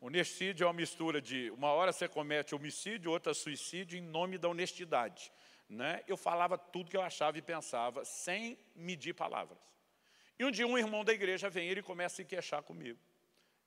[0.00, 4.48] Honesticídio é uma mistura de, uma hora você comete homicídio, outra suicídio, em nome da
[4.48, 5.32] honestidade.
[5.68, 6.02] Né?
[6.06, 9.58] Eu falava tudo que eu achava e pensava, sem medir palavras.
[10.38, 12.98] E um dia um irmão da igreja vem ele começa a se queixar comigo.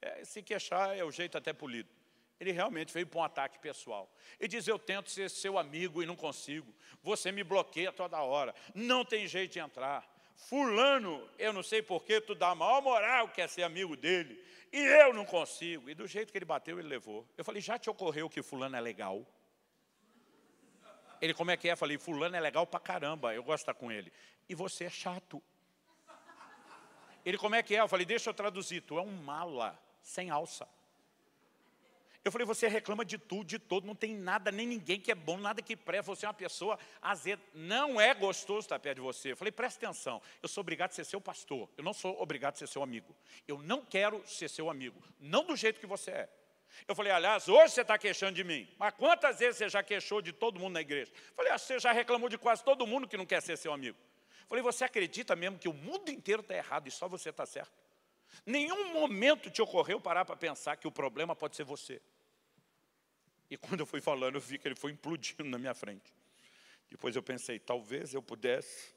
[0.02, 1.90] É, se queixar é o jeito até polido.
[2.40, 4.14] Ele realmente veio para um ataque pessoal.
[4.40, 6.74] Ele diz, eu tento ser seu amigo e não consigo.
[7.02, 8.54] Você me bloqueia toda hora.
[8.74, 10.06] Não tem jeito de entrar.
[10.36, 14.44] Fulano, eu não sei porquê, tu dá a maior moral que é ser amigo dele.
[14.72, 15.90] E eu não consigo.
[15.90, 17.26] E do jeito que ele bateu, ele levou.
[17.38, 19.26] Eu falei, já te ocorreu que fulano é legal?
[21.22, 21.76] Ele, como é que é?
[21.76, 24.12] Falei, fulano é legal pra caramba, eu gosto de estar com ele.
[24.48, 25.42] E você é chato.
[27.26, 27.80] Ele, como é que é?
[27.80, 28.82] Eu falei, deixa eu traduzir.
[28.82, 30.68] Tu é um mala, sem alça.
[32.26, 35.16] Eu falei, você reclama de tudo, de todo, não tem nada, nem ninguém que é
[35.16, 39.02] bom, nada que presta, você é uma pessoa azeda, não é gostoso estar perto de
[39.02, 39.34] você.
[39.34, 42.56] Eu falei, presta atenção, eu sou obrigado a ser seu pastor, eu não sou obrigado
[42.56, 43.16] a ser seu amigo.
[43.48, 46.30] Eu não quero ser seu amigo, não do jeito que você é.
[46.88, 50.22] Eu falei, aliás, hoje você está queixando de mim, mas quantas vezes você já queixou
[50.22, 51.12] de todo mundo na igreja?
[51.30, 53.98] Eu falei, você já reclamou de quase todo mundo que não quer ser seu amigo.
[54.48, 57.74] Falei, você acredita mesmo que o mundo inteiro está errado e só você está certo?
[58.46, 62.02] Nenhum momento te ocorreu parar para pensar que o problema pode ser você.
[63.50, 66.14] E quando eu fui falando, eu vi que ele foi implodindo na minha frente.
[66.90, 68.94] Depois eu pensei, talvez eu pudesse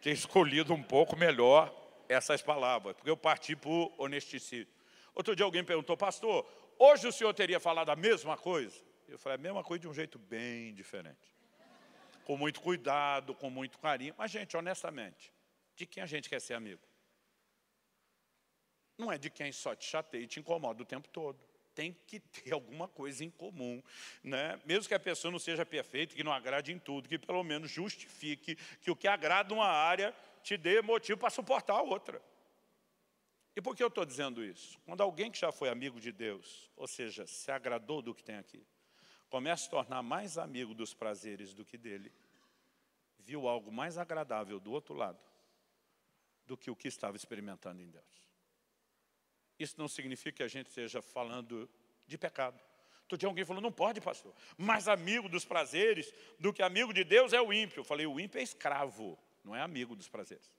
[0.00, 1.72] ter escolhido um pouco melhor
[2.08, 4.72] essas palavras, porque eu parti por honesticídio.
[5.14, 6.46] Outro dia alguém perguntou, pastor,
[6.82, 8.76] hoje o senhor teria falado a mesma coisa?
[9.08, 11.34] Eu falei, a mesma coisa de um jeito bem diferente.
[12.24, 14.14] com muito cuidado, com muito carinho.
[14.16, 15.32] Mas, gente, honestamente,
[15.74, 16.80] de quem a gente quer ser amigo?
[18.96, 21.38] Não é de quem só te chateia e te incomoda o tempo todo.
[21.74, 23.82] Tem que ter alguma coisa em comum.
[24.22, 24.60] Né?
[24.64, 27.70] Mesmo que a pessoa não seja perfeita, que não agrade em tudo, que pelo menos
[27.70, 32.22] justifique que o que agrada uma área te dê motivo para suportar a outra.
[33.54, 34.78] E por que eu estou dizendo isso?
[34.86, 38.36] Quando alguém que já foi amigo de Deus, ou seja, se agradou do que tem
[38.36, 38.66] aqui,
[39.28, 42.12] começa a se tornar mais amigo dos prazeres do que dele,
[43.18, 45.20] viu algo mais agradável do outro lado
[46.46, 48.32] do que o que estava experimentando em Deus.
[49.58, 51.68] Isso não significa que a gente esteja falando
[52.06, 52.60] de pecado.
[53.02, 54.34] Outro dia alguém falou, não pode, pastor.
[54.56, 57.80] Mais amigo dos prazeres do que amigo de Deus é o ímpio.
[57.80, 60.50] Eu falei, o ímpio é escravo, não é amigo dos prazeres.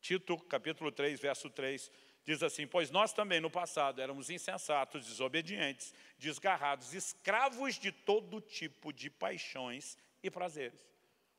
[0.00, 1.90] Tito, capítulo 3, verso 3,
[2.26, 8.92] Diz assim, pois nós também no passado éramos insensatos, desobedientes, desgarrados, escravos de todo tipo
[8.92, 10.84] de paixões e prazeres.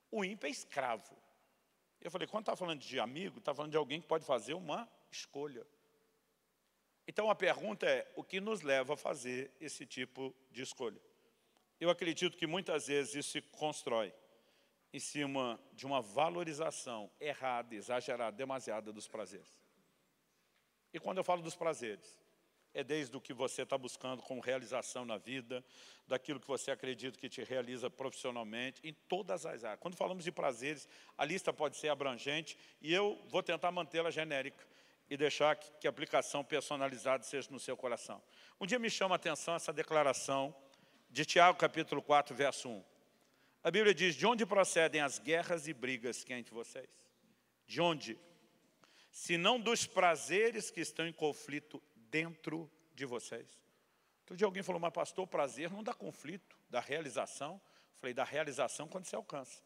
[0.09, 1.13] O ímpio é escravo.
[1.99, 4.89] Eu falei, quando está falando de amigo, está falando de alguém que pode fazer uma
[5.11, 5.67] escolha.
[7.05, 11.01] Então a pergunta é, o que nos leva a fazer esse tipo de escolha?
[11.81, 14.13] Eu acredito que muitas vezes isso se constrói
[14.93, 19.66] em cima de uma valorização errada, exagerada, demasiada dos prazeres.
[20.93, 22.19] E quando eu falo dos prazeres,
[22.73, 25.63] é desde o que você está buscando como realização na vida,
[26.07, 29.79] daquilo que você acredita que te realiza profissionalmente, em todas as áreas.
[29.79, 34.63] Quando falamos de prazeres, a lista pode ser abrangente e eu vou tentar mantê-la genérica
[35.09, 38.21] e deixar que, que a aplicação personalizada seja no seu coração.
[38.59, 40.55] Um dia me chama a atenção essa declaração
[41.09, 42.83] de Tiago, capítulo 4, verso 1.
[43.63, 46.89] A Bíblia diz, de onde procedem as guerras e brigas que há entre vocês?
[47.65, 48.17] De onde?
[49.17, 53.47] Senão dos prazeres que estão em conflito dentro de vocês.
[54.19, 57.59] Outro dia alguém falou, mas pastor, prazer não dá conflito, dá realização.
[57.95, 59.63] falei, dá realização quando você alcança.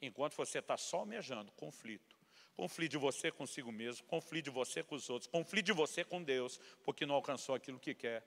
[0.00, 2.16] Enquanto você está só almejando conflito.
[2.54, 6.22] Conflito de você consigo mesmo, conflito de você com os outros, conflito de você com
[6.22, 8.24] Deus, porque não alcançou aquilo que quer.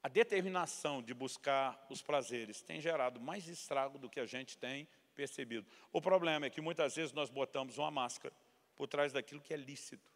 [0.00, 4.86] A determinação de buscar os prazeres tem gerado mais estrago do que a gente tem
[5.12, 5.66] percebido.
[5.92, 8.32] O problema é que muitas vezes nós botamos uma máscara
[8.74, 10.10] por trás daquilo que é lícito.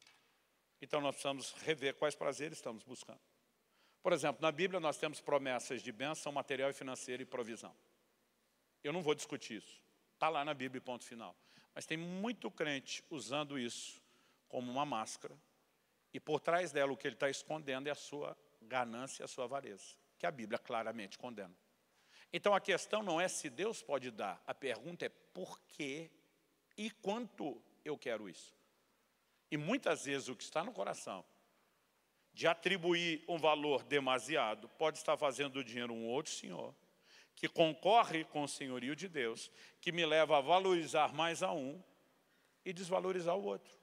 [0.80, 3.20] Então nós precisamos rever quais prazeres estamos buscando.
[4.02, 7.74] Por exemplo, na Bíblia nós temos promessas de bênção material e financeira e provisão.
[8.84, 9.82] Eu não vou discutir isso.
[10.14, 11.36] Está lá na Bíblia, ponto final.
[11.74, 14.00] Mas tem muito crente usando isso
[14.48, 15.36] como uma máscara.
[16.14, 19.44] E por trás dela o que ele está escondendo é a sua ganância a sua
[19.44, 19.96] avareza.
[20.18, 21.54] Que a Bíblia claramente condena.
[22.32, 24.42] Então a questão não é se Deus pode dar.
[24.46, 26.11] A pergunta é por que
[26.76, 28.55] e quanto eu quero isso.
[29.51, 31.24] E muitas vezes o que está no coração,
[32.32, 36.74] de atribuir um valor demasiado, pode estar fazendo do dinheiro um outro senhor,
[37.34, 41.82] que concorre com o senhorio de Deus, que me leva a valorizar mais a um
[42.64, 43.74] e desvalorizar o outro.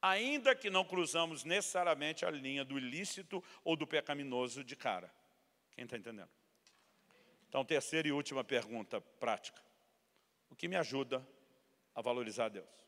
[0.00, 5.12] Ainda que não cruzamos necessariamente a linha do ilícito ou do pecaminoso de cara.
[5.72, 6.30] Quem está entendendo?
[7.48, 9.60] Então, terceira e última pergunta prática.
[10.50, 11.26] O que me ajuda
[11.94, 12.87] a valorizar Deus?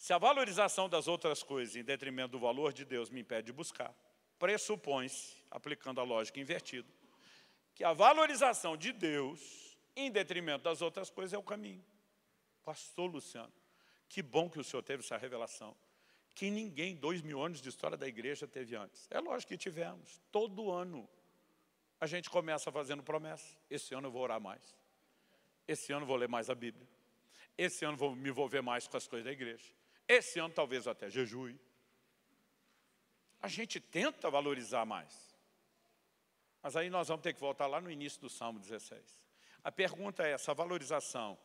[0.00, 3.52] Se a valorização das outras coisas em detrimento do valor de Deus me impede de
[3.52, 3.94] buscar,
[4.38, 6.88] pressupõe-se, aplicando a lógica invertida,
[7.74, 11.84] que a valorização de Deus em detrimento das outras coisas é o caminho.
[12.64, 13.52] Pastor Luciano,
[14.08, 15.76] que bom que o senhor teve essa revelação,
[16.34, 19.06] que ninguém, dois mil anos de história da igreja, teve antes.
[19.10, 21.06] É lógico que tivemos, todo ano.
[22.00, 23.54] A gente começa fazendo promessa.
[23.68, 24.74] Esse ano eu vou orar mais.
[25.68, 26.88] Esse ano eu vou ler mais a Bíblia.
[27.58, 29.78] Esse ano eu vou me envolver mais com as coisas da igreja.
[30.10, 31.56] Esse ano talvez até jejue.
[33.40, 35.38] A gente tenta valorizar mais.
[36.60, 39.00] Mas aí nós vamos ter que voltar lá no início do Salmo 16.
[39.62, 41.38] A pergunta é, essa valorização,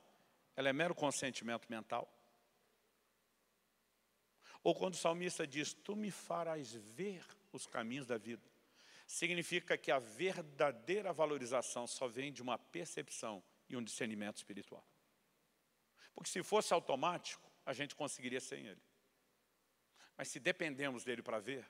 [0.55, 2.11] ela é mero consentimento mental?
[4.63, 8.49] Ou quando o salmista diz, tu me farás ver os caminhos da vida,
[9.05, 14.83] significa que a verdadeira valorização só vem de uma percepção e um discernimento espiritual.
[16.15, 18.81] Porque se fosse automático, a gente conseguiria sem Ele.
[20.17, 21.65] Mas se dependemos dele para ver,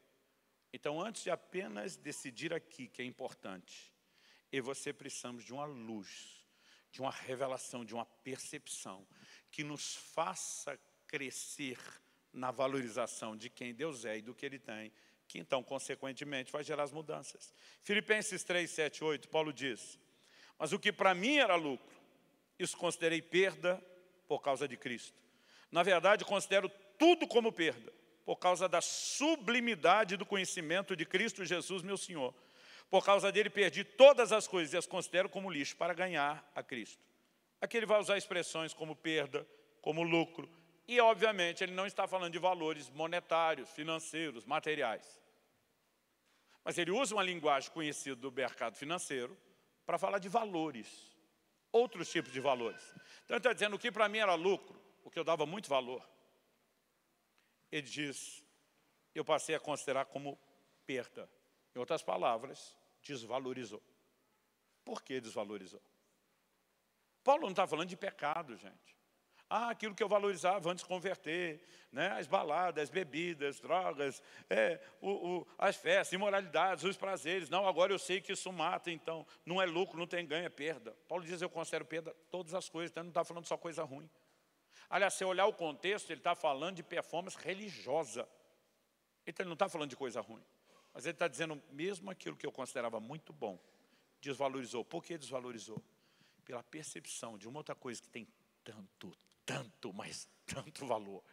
[0.72, 3.93] então antes de apenas decidir aqui que é importante,
[4.52, 6.46] e você precisamos de uma luz,
[6.91, 9.08] de uma revelação, de uma percepção,
[9.52, 11.80] que nos faça crescer
[12.32, 14.91] na valorização de quem Deus é e do que Ele tem,
[15.28, 17.54] que então, consequentemente, vai gerar as mudanças.
[17.82, 20.00] Filipenses 3, 7, 8, Paulo diz,
[20.58, 21.96] mas o que para mim era lucro,
[22.60, 23.82] isso considerei perda
[24.28, 25.24] por causa de Cristo.
[25.76, 27.91] Na verdade, considero tudo como perda,
[28.23, 32.34] por causa da sublimidade do conhecimento de Cristo Jesus, meu Senhor.
[32.89, 36.63] Por causa dele, perdi todas as coisas e as considero como lixo para ganhar a
[36.63, 37.03] Cristo.
[37.59, 39.45] Aqui ele vai usar expressões como perda,
[39.82, 40.49] como lucro,
[40.88, 45.21] e obviamente ele não está falando de valores monetários, financeiros, materiais.
[46.63, 49.38] Mas ele usa uma linguagem conhecida do mercado financeiro
[49.86, 51.11] para falar de valores,
[51.69, 52.82] outros tipos de valores.
[53.26, 55.70] Então ele está dizendo o que para mim era lucro, o que eu dava muito
[55.70, 56.06] valor.
[57.72, 58.43] Ele diz,
[59.14, 60.38] eu passei a considerar como
[60.86, 61.30] perda.
[61.74, 63.82] Em outras palavras, desvalorizou.
[64.84, 65.82] Por que desvalorizou?
[67.24, 68.95] Paulo não está falando de pecado, gente.
[69.47, 72.14] Ah, aquilo que eu valorizava antes de converter, né?
[72.14, 77.47] as baladas, as bebidas, drogas, é, o, o, as festas, imoralidades, os prazeres.
[77.47, 80.49] Não, agora eu sei que isso mata, então não é lucro, não tem ganho, é
[80.49, 80.97] perda.
[81.08, 83.84] Paulo diz, eu considero perda todas as coisas, então ele não está falando só coisa
[83.84, 84.10] ruim.
[84.90, 88.28] Aliás, se olhar o contexto, ele está falando de performance religiosa.
[89.26, 90.44] Então ele não está falando de coisa ruim.
[90.94, 93.60] Mas ele está dizendo, mesmo aquilo que eu considerava muito bom,
[94.22, 94.86] desvalorizou.
[94.86, 95.84] Por que desvalorizou?
[96.46, 98.28] Pela percepção de uma outra coisa que tem
[98.64, 99.16] tanto,
[99.46, 101.24] tanto, mas tanto valor,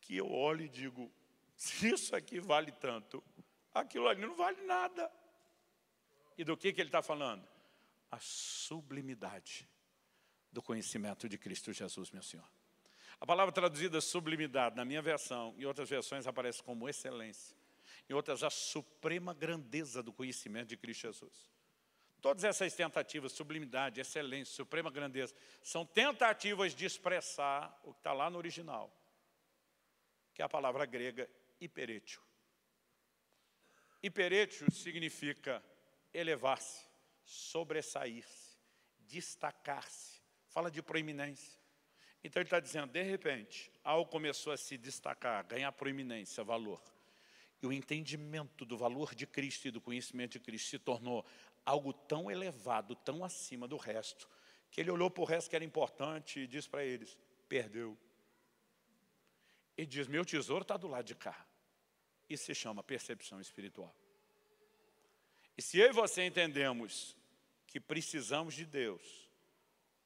[0.00, 1.10] que eu olho e digo,
[1.56, 3.22] se isso aqui vale tanto,
[3.72, 5.10] aquilo ali não vale nada.
[6.36, 7.46] E do que, que ele está falando?
[8.10, 9.68] A sublimidade
[10.52, 12.48] do conhecimento de Cristo Jesus, meu Senhor.
[13.20, 17.56] A palavra traduzida sublimidade, na minha versão, em outras versões aparece como excelência.
[18.08, 21.50] Em outras, a suprema grandeza do conhecimento de Cristo Jesus.
[22.20, 28.28] Todas essas tentativas, sublimidade, excelência, suprema grandeza, são tentativas de expressar o que está lá
[28.28, 28.92] no original,
[30.34, 31.28] que é a palavra grega
[31.60, 32.20] hiperétio.
[34.02, 35.62] Hiperétio significa
[36.14, 36.86] elevar-se,
[37.24, 38.56] sobressair-se,
[39.00, 40.20] destacar-se.
[40.48, 41.57] Fala de proeminência.
[42.28, 46.78] Então ele está dizendo, de repente, algo começou a se destacar, ganhar proeminência, valor.
[47.62, 51.24] E o entendimento do valor de Cristo e do conhecimento de Cristo se tornou
[51.64, 54.28] algo tão elevado, tão acima do resto,
[54.70, 57.16] que ele olhou para o resto que era importante e disse para eles,
[57.48, 57.96] perdeu.
[59.74, 61.46] E diz, meu tesouro está do lado de cá.
[62.28, 63.96] Isso se chama percepção espiritual.
[65.56, 67.16] E se eu e você entendemos
[67.66, 69.30] que precisamos de Deus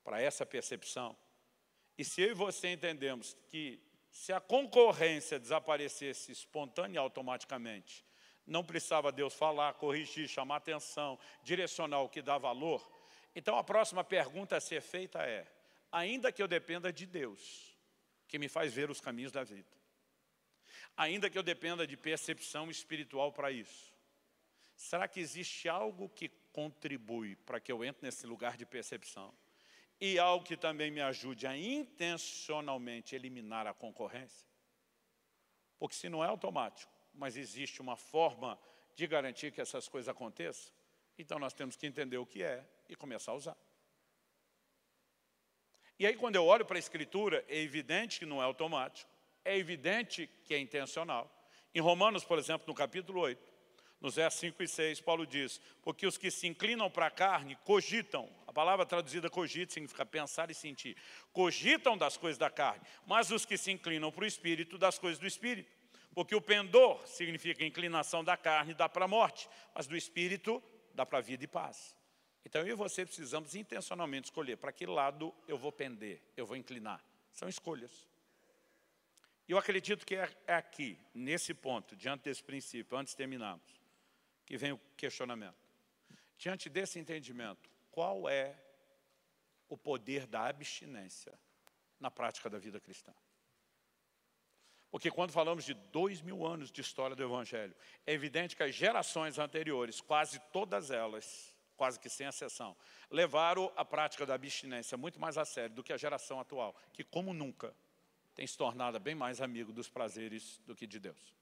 [0.05, 1.17] para essa percepção,
[1.97, 3.81] e se eu e você entendemos que
[4.11, 8.05] se a concorrência desaparecesse espontânea e automaticamente,
[8.47, 12.87] não precisava Deus falar, corrigir, chamar atenção, direcionar o que dá valor.
[13.35, 15.47] Então a próxima pergunta a ser feita é,
[15.91, 17.75] ainda que eu dependa de Deus,
[18.29, 19.71] que me faz ver os caminhos da vida,
[20.97, 23.93] ainda que eu dependa de percepção espiritual para isso,
[24.77, 29.33] será que existe algo que contribui para que eu entre nesse lugar de percepção?
[30.05, 34.45] E algo que também me ajude a intencionalmente eliminar a concorrência?
[35.79, 38.59] Porque se não é automático, mas existe uma forma
[38.97, 40.73] de garantir que essas coisas aconteçam,
[41.17, 43.57] então nós temos que entender o que é e começar a usar.
[45.97, 49.09] E aí quando eu olho para a Escritura, é evidente que não é automático,
[49.45, 51.31] é evidente que é intencional.
[51.73, 53.52] Em Romanos, por exemplo, no capítulo 8,
[54.03, 57.57] nos versos 5 e 6, Paulo diz, porque os que se inclinam para a carne
[57.65, 60.97] cogitam, a palavra traduzida cogita significa pensar e sentir,
[61.33, 65.21] cogitam das coisas da carne, mas os que se inclinam para o Espírito, das coisas
[65.21, 65.71] do Espírito.
[66.15, 71.07] Porque o pendor significa inclinação da carne, dá para a morte, mas do espírito dá
[71.07, 71.97] para a vida e paz.
[72.45, 76.55] Então eu e você precisamos intencionalmente escolher para que lado eu vou pender, eu vou
[76.55, 77.03] inclinar.
[77.33, 78.07] São escolhas.
[79.49, 83.82] Eu acredito que é, é aqui, nesse ponto, diante desse princípio, antes de terminarmos,
[84.45, 85.57] que vem o questionamento.
[86.37, 88.57] Diante desse entendimento, qual é
[89.69, 91.33] o poder da abstinência
[92.01, 93.15] na prática da vida cristã?
[94.91, 97.75] Porque quando falamos de dois mil anos de história do Evangelho,
[98.07, 102.77] é evidente que as gerações anteriores, quase todas elas, quase que sem exceção,
[103.11, 107.03] levaram a prática da abstinência muito mais a sério do que a geração atual, que
[107.03, 107.75] como nunca
[108.35, 111.42] tem se tornado bem mais amigo dos prazeres do que de Deus.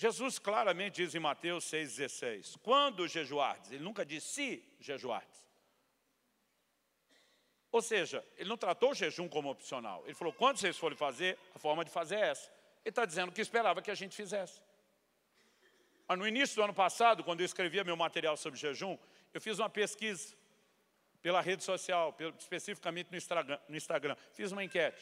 [0.00, 5.46] Jesus claramente diz em Mateus 6,16, quando jejuardes, ele nunca disse se jejuardes.
[7.70, 10.02] Ou seja, ele não tratou o jejum como opcional.
[10.06, 12.50] Ele falou, quando vocês forem fazer, a forma de fazer é essa.
[12.82, 14.62] Ele está dizendo que esperava que a gente fizesse.
[16.08, 18.96] Mas no início do ano passado, quando eu escrevia meu material sobre jejum,
[19.34, 20.34] eu fiz uma pesquisa
[21.20, 24.16] pela rede social, especificamente no Instagram, no Instagram.
[24.32, 24.98] Fiz uma enquete.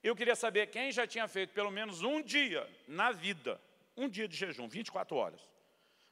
[0.00, 3.60] Eu queria saber quem já tinha feito pelo menos um dia na vida,
[3.96, 5.40] um dia de jejum, 24 horas.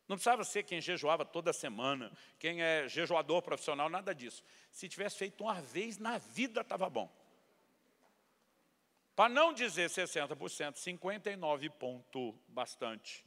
[0.06, 4.42] Não precisava ser quem jejuava toda semana, quem é jejuador profissional, nada disso.
[4.70, 7.10] Se tivesse feito uma vez na vida, estava bom.
[9.16, 13.24] Para não dizer 60%, 59 ponto bastante.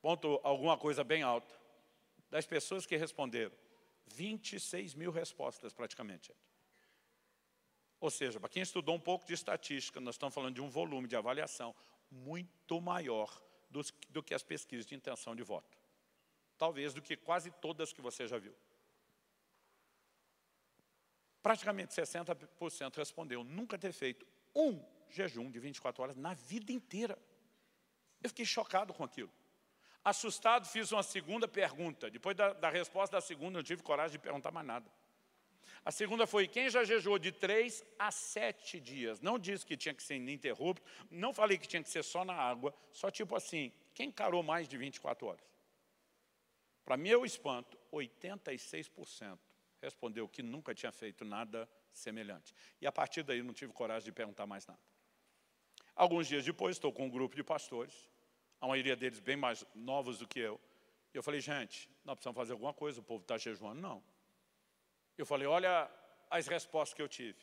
[0.00, 1.54] Ponto alguma coisa bem alta.
[2.30, 3.54] Das pessoas que responderam,
[4.06, 6.32] 26 mil respostas, praticamente.
[8.00, 11.06] Ou seja, para quem estudou um pouco de estatística, nós estamos falando de um volume
[11.06, 11.74] de avaliação
[12.14, 15.76] muito maior do, do que as pesquisas de intenção de voto.
[16.56, 18.54] Talvez do que quase todas que você já viu.
[21.42, 27.18] Praticamente 60% respondeu nunca ter feito um jejum de 24 horas na vida inteira.
[28.22, 29.30] Eu fiquei chocado com aquilo.
[30.02, 32.10] Assustado, fiz uma segunda pergunta.
[32.10, 34.90] Depois da, da resposta da segunda, não tive coragem de perguntar mais nada.
[35.84, 39.20] A segunda foi, quem já jejuou de três a sete dias?
[39.20, 42.34] Não disse que tinha que ser ininterrupto, não falei que tinha que ser só na
[42.34, 45.44] água, só tipo assim, quem encarou mais de 24 horas?
[46.84, 49.38] Para meu espanto, 86%
[49.80, 52.54] respondeu que nunca tinha feito nada semelhante.
[52.80, 54.80] E a partir daí não tive coragem de perguntar mais nada.
[55.94, 58.08] Alguns dias depois, estou com um grupo de pastores,
[58.60, 60.60] a maioria deles bem mais novos do que eu.
[61.12, 63.80] E eu falei, gente, nós precisamos fazer alguma coisa, o povo está jejuando.
[63.80, 64.02] Não.
[65.16, 65.90] Eu falei, olha
[66.30, 67.38] as respostas que eu tive.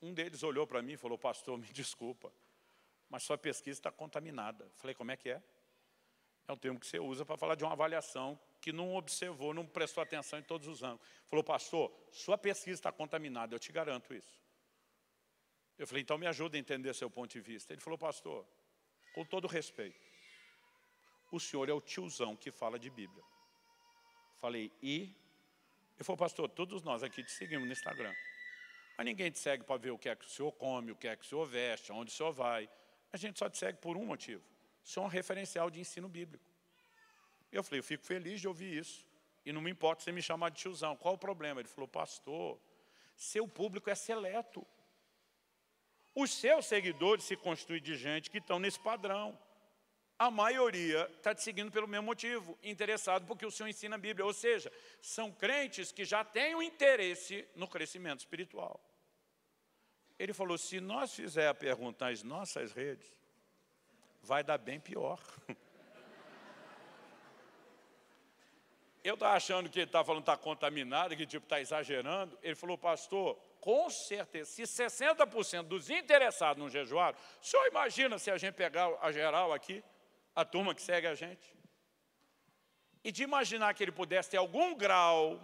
[0.00, 2.32] Um deles olhou para mim e falou, pastor, me desculpa,
[3.08, 4.64] mas sua pesquisa está contaminada.
[4.64, 5.42] Eu falei, como é que é?
[6.48, 9.66] É um termo que você usa para falar de uma avaliação que não observou, não
[9.66, 11.06] prestou atenção em todos os ângulos.
[11.26, 14.40] Falou, pastor, sua pesquisa está contaminada, eu te garanto isso.
[15.76, 17.72] Eu falei, então me ajuda a entender seu ponto de vista.
[17.72, 18.46] Ele falou, pastor,
[19.14, 20.00] com todo respeito,
[21.32, 23.24] o senhor é o tiozão que fala de Bíblia.
[24.40, 25.14] Falei, e
[25.96, 28.14] ele falou, pastor, todos nós aqui te seguimos no Instagram.
[28.96, 31.08] Mas ninguém te segue para ver o que é que o senhor come, o que
[31.08, 32.68] é que o senhor veste, aonde o senhor vai.
[33.12, 34.42] A gente só te segue por um motivo.
[34.84, 36.44] O senhor é um referencial de ensino bíblico.
[37.50, 39.06] Eu falei, eu fico feliz de ouvir isso.
[39.44, 40.96] E não me importa você me chamar de tiozão.
[40.96, 41.60] Qual o problema?
[41.60, 42.60] Ele falou, pastor,
[43.16, 44.66] seu público é seleto.
[46.14, 49.38] Os seus seguidores se constituem de gente que estão nesse padrão
[50.18, 54.24] a maioria está te seguindo pelo mesmo motivo, interessado porque o Senhor ensina a Bíblia.
[54.24, 58.80] Ou seja, são crentes que já têm um interesse no crescimento espiritual.
[60.18, 63.06] Ele falou, se nós fizer a pergunta nas nossas redes,
[64.22, 65.20] vai dar bem pior.
[69.04, 72.36] Eu estava achando que ele estava falando que está contaminado, que tipo está exagerando.
[72.42, 78.32] Ele falou, pastor, com certeza, se 60% dos interessados no jejuaram, o senhor imagina se
[78.32, 79.84] a gente pegar a geral aqui,
[80.36, 81.56] a turma que segue a gente.
[83.02, 85.40] E de imaginar que ele pudesse ter algum grau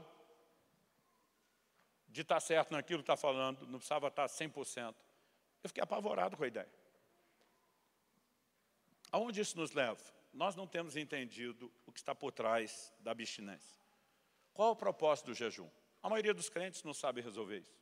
[2.09, 4.95] de estar certo naquilo que está falando, não precisava estar 100%.
[5.63, 6.69] Eu fiquei apavorado com a ideia.
[9.11, 10.03] Aonde isso nos leva?
[10.33, 13.81] Nós não temos entendido o que está por trás da abstinência.
[14.53, 15.71] Qual é o propósito do jejum?
[16.03, 17.81] A maioria dos crentes não sabe resolver isso.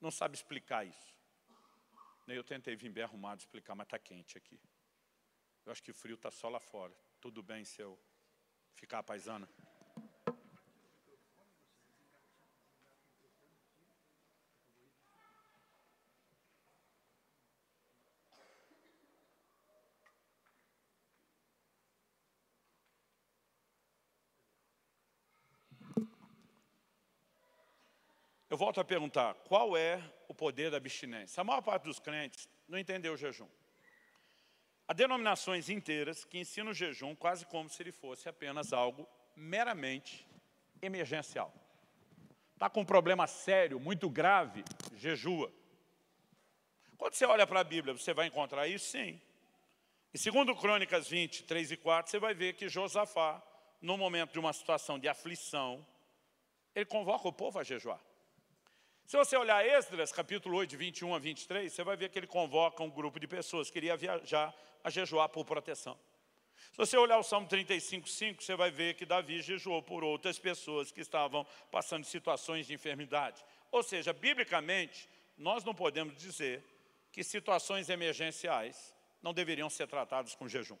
[0.00, 1.16] Não sabe explicar isso.
[2.26, 4.60] Nem eu tentei vir bem arrumado explicar, mas está quente aqui.
[5.66, 6.94] Eu acho que o frio está só lá fora.
[7.20, 7.98] Tudo bem se eu
[8.72, 9.48] ficar paisana?
[28.48, 31.40] Eu volto a perguntar, qual é o poder da abstinência?
[31.40, 33.48] A maior parte dos crentes não entendeu o jejum.
[34.88, 40.26] Há denominações inteiras que ensinam o jejum quase como se ele fosse apenas algo meramente
[40.80, 41.52] emergencial.
[42.54, 44.64] Está com um problema sério, muito grave,
[44.94, 45.52] jejua.
[46.96, 48.86] Quando você olha para a Bíblia, você vai encontrar isso?
[48.86, 49.20] Sim.
[50.14, 53.42] E segundo Crônicas 20, 3 e 4, você vai ver que Josafá,
[53.82, 55.86] no momento de uma situação de aflição,
[56.74, 58.00] ele convoca o povo a jejuar.
[59.06, 62.26] Se você olhar Esdras, capítulo 8, de 21 a 23, você vai ver que ele
[62.26, 64.52] convoca um grupo de pessoas que iria viajar
[64.82, 65.96] a jejuar por proteção.
[66.72, 70.40] Se você olhar o Salmo 35, 5, você vai ver que Davi jejuou por outras
[70.40, 73.44] pessoas que estavam passando situações de enfermidade.
[73.70, 76.64] Ou seja, biblicamente, nós não podemos dizer
[77.12, 78.92] que situações emergenciais
[79.22, 80.78] não deveriam ser tratadas com jejum.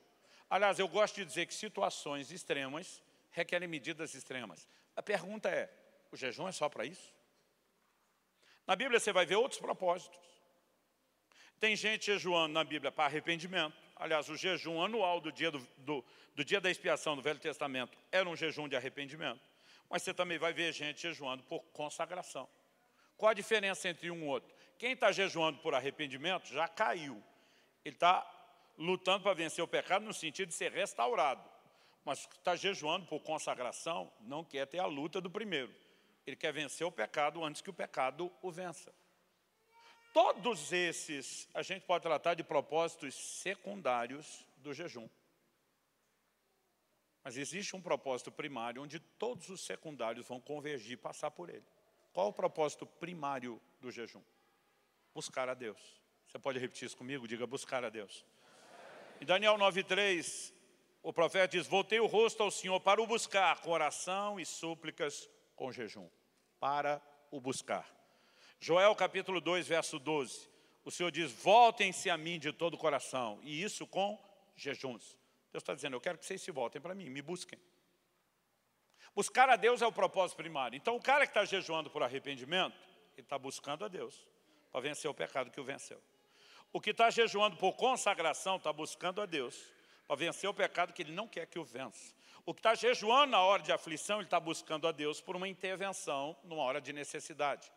[0.50, 3.00] Aliás, eu gosto de dizer que situações extremas
[3.30, 4.66] requerem medidas extremas.
[4.96, 5.72] A pergunta é,
[6.10, 7.15] o jejum é só para isso?
[8.66, 10.18] Na Bíblia você vai ver outros propósitos.
[11.60, 13.76] Tem gente jejuando na Bíblia para arrependimento.
[13.94, 16.04] Aliás, o jejum anual do dia, do, do,
[16.34, 19.40] do dia da expiação do Velho Testamento era um jejum de arrependimento.
[19.88, 22.48] Mas você também vai ver gente jejuando por consagração.
[23.16, 24.54] Qual a diferença entre um e outro?
[24.78, 27.22] Quem está jejuando por arrependimento já caiu.
[27.84, 28.28] Ele está
[28.76, 31.42] lutando para vencer o pecado no sentido de ser restaurado.
[32.04, 35.74] Mas está jejuando por consagração não quer ter a luta do primeiro.
[36.26, 38.92] Ele quer vencer o pecado antes que o pecado o vença.
[40.12, 45.08] Todos esses, a gente pode tratar de propósitos secundários do jejum.
[47.22, 51.66] Mas existe um propósito primário onde todos os secundários vão convergir e passar por ele.
[52.12, 54.22] Qual o propósito primário do jejum?
[55.14, 55.80] Buscar a Deus.
[56.26, 57.28] Você pode repetir isso comigo?
[57.28, 58.24] Diga buscar a Deus.
[59.20, 60.52] Em Daniel 9,3,
[61.02, 65.28] o profeta diz, voltei o rosto ao Senhor para o buscar, com oração e súplicas
[65.56, 66.08] com jejum.
[66.60, 67.90] Para o buscar.
[68.60, 70.48] Joel capítulo 2, verso 12.
[70.84, 73.40] O Senhor diz, voltem-se a mim de todo o coração.
[73.42, 74.16] E isso com
[74.54, 75.18] jejuns.
[75.52, 77.58] Deus está dizendo, eu quero que vocês se voltem para mim, me busquem.
[79.14, 80.76] Buscar a Deus é o propósito primário.
[80.76, 82.76] Então o cara que está jejuando por arrependimento,
[83.16, 84.26] ele está buscando a Deus
[84.70, 86.00] para vencer o pecado que o venceu.
[86.72, 89.56] O que está jejuando por consagração está buscando a Deus
[90.06, 92.14] para vencer o pecado que ele não quer que o vença.
[92.46, 95.48] O que está jejuando na hora de aflição, ele está buscando a Deus por uma
[95.48, 97.72] intervenção numa hora de necessidade.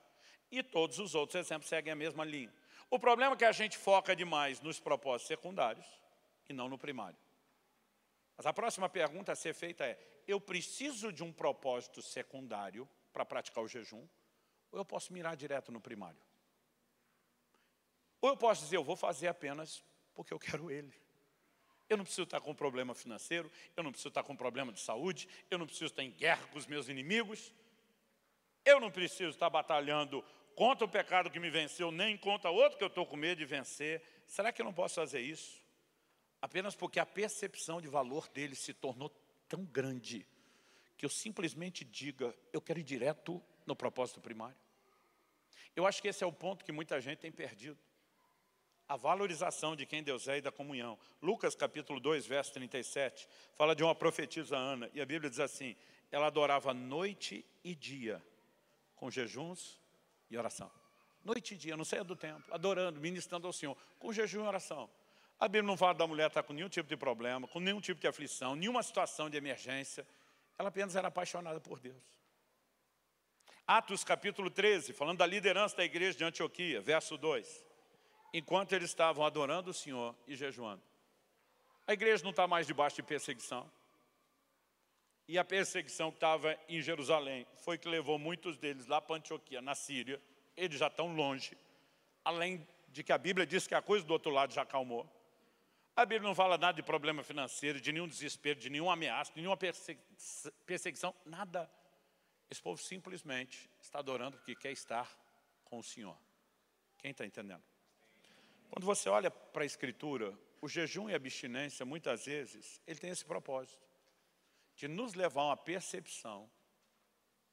[0.51, 2.53] E todos os outros exemplos seguem a mesma linha.
[2.87, 5.87] O problema é que a gente foca demais nos propósitos secundários
[6.47, 7.17] e não no primário.
[8.37, 13.25] Mas a próxima pergunta a ser feita é, eu preciso de um propósito secundário para
[13.25, 14.07] praticar o jejum?
[14.71, 16.21] Ou eu posso mirar direto no primário?
[18.21, 20.93] Ou eu posso dizer, eu vou fazer apenas porque eu quero ele.
[21.89, 25.27] Eu não preciso estar com problema financeiro, eu não preciso estar com problema de saúde,
[25.49, 27.51] eu não preciso estar em guerra com os meus inimigos,
[28.63, 30.23] eu não preciso estar batalhando
[30.55, 33.45] contra o pecado que me venceu, nem contra outro que eu estou com medo de
[33.45, 34.03] vencer.
[34.27, 35.63] Será que eu não posso fazer isso?
[36.41, 39.09] Apenas porque a percepção de valor dele se tornou
[39.47, 40.27] tão grande
[40.97, 44.57] que eu simplesmente diga, eu quero ir direto no propósito primário.
[45.75, 47.79] Eu acho que esse é o ponto que muita gente tem perdido.
[48.89, 50.97] A valorização de quem Deus é e da comunhão.
[51.21, 55.75] Lucas capítulo 2, verso 37, fala de uma profetisa Ana, e a Bíblia diz assim,
[56.11, 58.19] ela adorava noite e dia,
[58.95, 59.79] com jejuns
[60.27, 60.71] e oração.
[61.23, 64.89] Noite e dia, não saia do templo, adorando, ministrando ao Senhor, com jejum e oração.
[65.39, 68.01] A Bíblia não fala da mulher estar com nenhum tipo de problema, com nenhum tipo
[68.01, 70.03] de aflição, nenhuma situação de emergência.
[70.57, 72.03] Ela apenas era apaixonada por Deus.
[73.67, 77.68] Atos capítulo 13, falando da liderança da igreja de Antioquia, verso 2.
[78.33, 80.81] Enquanto eles estavam adorando o Senhor e jejuando.
[81.87, 83.69] A igreja não está mais debaixo de perseguição.
[85.27, 89.61] E a perseguição que estava em Jerusalém foi que levou muitos deles lá para Antioquia,
[89.61, 90.21] na Síria.
[90.55, 91.57] Eles já estão longe.
[92.23, 95.07] Além de que a Bíblia diz que a coisa do outro lado já acalmou.
[95.95, 99.41] A Bíblia não fala nada de problema financeiro, de nenhum desespero, de nenhuma ameaça, de
[99.41, 99.57] nenhuma
[100.65, 101.69] perseguição, nada.
[102.49, 105.07] Esse povo simplesmente está adorando porque quer estar
[105.65, 106.17] com o Senhor.
[106.97, 107.63] Quem está entendendo?
[108.69, 113.09] Quando você olha para a Escritura, o jejum e a abstinência, muitas vezes, ele tem
[113.09, 113.81] esse propósito,
[114.75, 116.49] de nos levar a uma percepção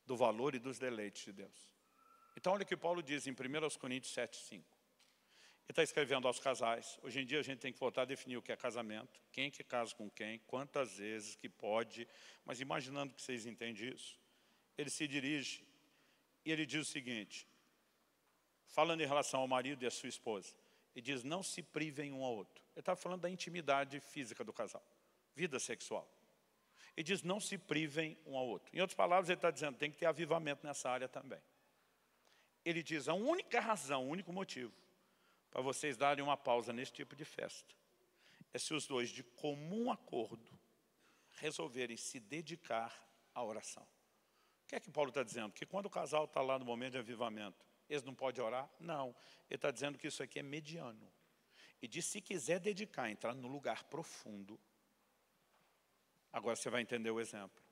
[0.04, 1.72] do valor e dos deleites de Deus.
[2.36, 3.34] Então, olha o que Paulo diz em 1
[3.80, 4.76] Coríntios 7, 5.
[5.66, 6.96] Ele está escrevendo aos casais.
[7.02, 9.50] Hoje em dia a gente tem que voltar a definir o que é casamento, quem
[9.50, 12.06] que casa com quem, quantas vezes que pode.
[12.44, 14.16] Mas imaginando que vocês entendem isso,
[14.78, 15.66] ele se dirige
[16.44, 17.48] e ele diz o seguinte,
[18.68, 20.54] falando em relação ao marido e à sua esposa,
[20.96, 22.64] ele diz, não se privem um ao outro.
[22.72, 24.82] Ele está falando da intimidade física do casal,
[25.34, 26.10] vida sexual.
[26.96, 28.74] Ele diz, não se privem um ao outro.
[28.74, 31.42] Em outras palavras, ele está dizendo, tem que ter avivamento nessa área também.
[32.64, 34.72] Ele diz, a única razão, o único motivo
[35.50, 37.74] para vocês darem uma pausa nesse tipo de festa.
[38.54, 40.50] É se os dois, de comum acordo,
[41.32, 43.82] resolverem se dedicar à oração.
[44.64, 45.52] O que é que Paulo está dizendo?
[45.52, 48.70] Que quando o casal está lá no momento de avivamento, eles não podem orar?
[48.80, 49.14] Não.
[49.48, 51.12] Ele está dizendo que isso aqui é mediano.
[51.80, 54.58] E diz, se quiser dedicar, entrar no lugar profundo,
[56.32, 57.62] agora você vai entender o exemplo.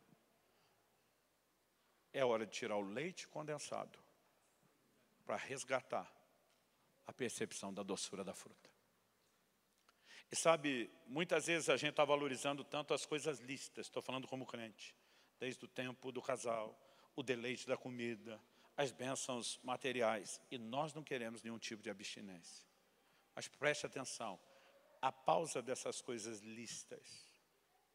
[2.12, 3.98] É hora de tirar o leite condensado
[5.24, 6.10] para resgatar
[7.06, 8.70] a percepção da doçura da fruta.
[10.30, 14.46] E sabe, muitas vezes a gente está valorizando tanto as coisas lícitas, estou falando como
[14.46, 14.94] crente,
[15.38, 16.78] desde o tempo do casal,
[17.14, 18.40] o deleite da comida,
[18.77, 22.66] as bênçãos materiais, e nós não queremos nenhum tipo de abstinência.
[23.35, 24.39] Mas preste atenção,
[25.01, 27.31] a pausa dessas coisas lícitas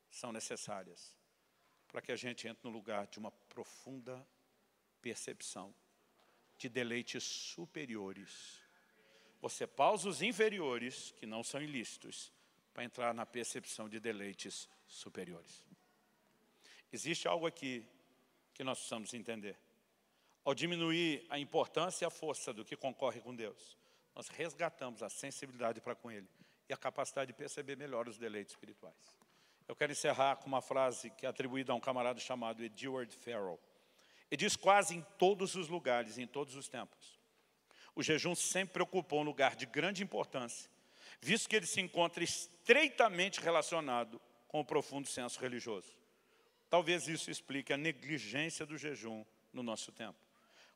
[0.09, 1.15] são necessárias
[1.87, 4.25] para que a gente entre no lugar de uma profunda
[5.01, 5.73] percepção
[6.57, 8.61] de deleites superiores
[9.41, 12.31] você pausa os inferiores, que não são ilícitos,
[12.73, 15.65] para entrar na percepção de deleites superiores.
[16.91, 17.85] Existe algo aqui
[18.53, 19.57] que nós precisamos entender.
[20.49, 23.77] Ao diminuir a importância e a força do que concorre com Deus,
[24.15, 26.27] nós resgatamos a sensibilidade para com Ele
[26.67, 29.15] e a capacidade de perceber melhor os deleites espirituais.
[29.67, 33.59] Eu quero encerrar com uma frase que é atribuída a um camarada chamado Edward Farrell.
[34.31, 37.19] Ele diz quase em todos os lugares, em todos os tempos
[37.99, 40.71] o jejum sempre ocupou um lugar de grande importância,
[41.19, 45.91] visto que ele se encontra estreitamente relacionado com o profundo senso religioso.
[46.69, 50.28] Talvez isso explique a negligência do jejum no nosso tempo.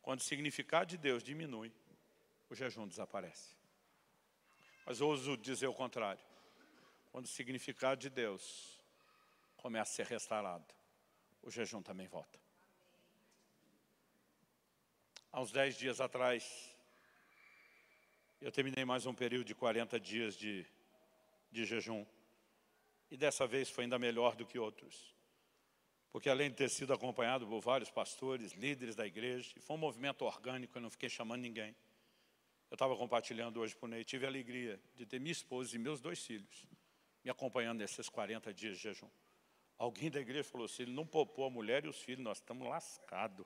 [0.04, 1.74] Quando o significado de Deus diminui,
[2.49, 3.56] o jejum desaparece.
[4.86, 6.22] Mas ouso dizer o contrário.
[7.10, 8.78] Quando o significado de Deus
[9.56, 10.66] começa a ser restaurado,
[11.41, 12.38] o jejum também volta.
[15.32, 16.76] Há uns dez dias atrás,
[18.41, 20.66] eu terminei mais um período de 40 dias de,
[21.49, 22.06] de jejum.
[23.10, 25.12] E dessa vez foi ainda melhor do que outros.
[26.14, 29.80] Porque além de ter sido acompanhado por vários pastores, líderes da igreja, e foi um
[29.80, 31.76] movimento orgânico, eu não fiquei chamando ninguém.
[32.70, 35.80] Eu estava compartilhando hoje para o Ney, tive a alegria de ter minha esposa e
[35.80, 36.68] meus dois filhos
[37.24, 39.09] me acompanhando nesses 40 dias de jejum.
[39.78, 42.68] Alguém da igreja falou, se ele não poupou a mulher e os filhos, nós estamos
[42.68, 43.45] lascados.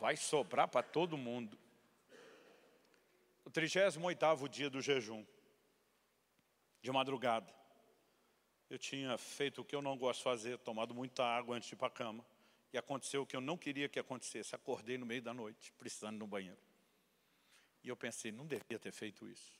[0.00, 1.56] Vai sobrar para todo mundo.
[3.44, 5.24] O 38º dia do jejum,
[6.82, 7.54] de madrugada.
[8.68, 11.74] Eu tinha feito o que eu não gosto de fazer, tomado muita água antes de
[11.74, 12.24] ir para a cama.
[12.72, 14.54] E aconteceu o que eu não queria que acontecesse.
[14.54, 16.58] Acordei no meio da noite, precisando ir no banheiro.
[17.84, 19.52] E eu pensei, não devia ter feito isso.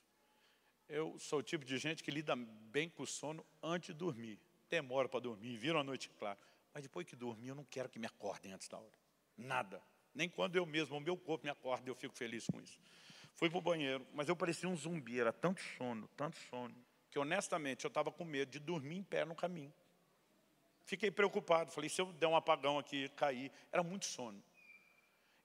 [0.89, 4.39] Eu sou o tipo de gente que lida bem com o sono antes de dormir.
[4.69, 6.39] Demoro para dormir, viro a noite claro.
[6.73, 8.93] Mas depois que dormir, eu não quero que me acordem antes da hora.
[9.37, 9.81] Nada.
[10.13, 12.79] Nem quando eu mesmo, o meu corpo me acorda, eu fico feliz com isso.
[13.35, 16.75] Fui para o banheiro, mas eu parecia um zumbi, era tanto sono, tanto sono,
[17.09, 19.73] que honestamente eu estava com medo de dormir em pé no caminho.
[20.85, 24.41] Fiquei preocupado, falei, se eu der um apagão aqui, cair, era muito sono.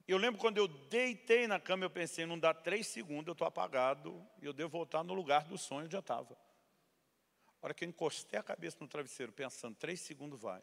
[0.06, 3.46] Eu lembro quando eu deitei na cama, eu pensei, não dá três segundos, eu estou
[3.46, 6.34] apagado, e eu devo voltar no lugar do sonho onde eu estava.
[7.60, 10.62] A hora que eu encostei a cabeça no travesseiro, pensando, três segundos vai.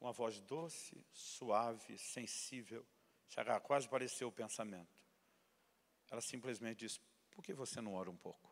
[0.00, 2.86] Uma voz doce, suave, sensível,
[3.28, 5.04] chegar quase pareceu o pensamento.
[6.10, 8.49] Ela simplesmente disse, por que você não ora um pouco?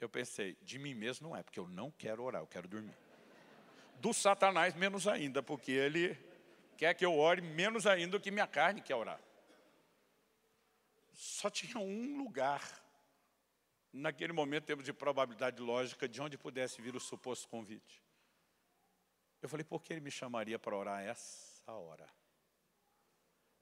[0.00, 2.96] Eu pensei, de mim mesmo não é, porque eu não quero orar, eu quero dormir.
[4.00, 6.16] Do Satanás menos ainda, porque ele
[6.76, 9.20] quer que eu ore menos ainda do que minha carne quer orar.
[11.12, 12.62] Só tinha um lugar,
[13.92, 18.00] naquele momento, em termos de probabilidade lógica, de onde pudesse vir o suposto convite.
[19.42, 22.08] Eu falei, por que ele me chamaria para orar essa hora?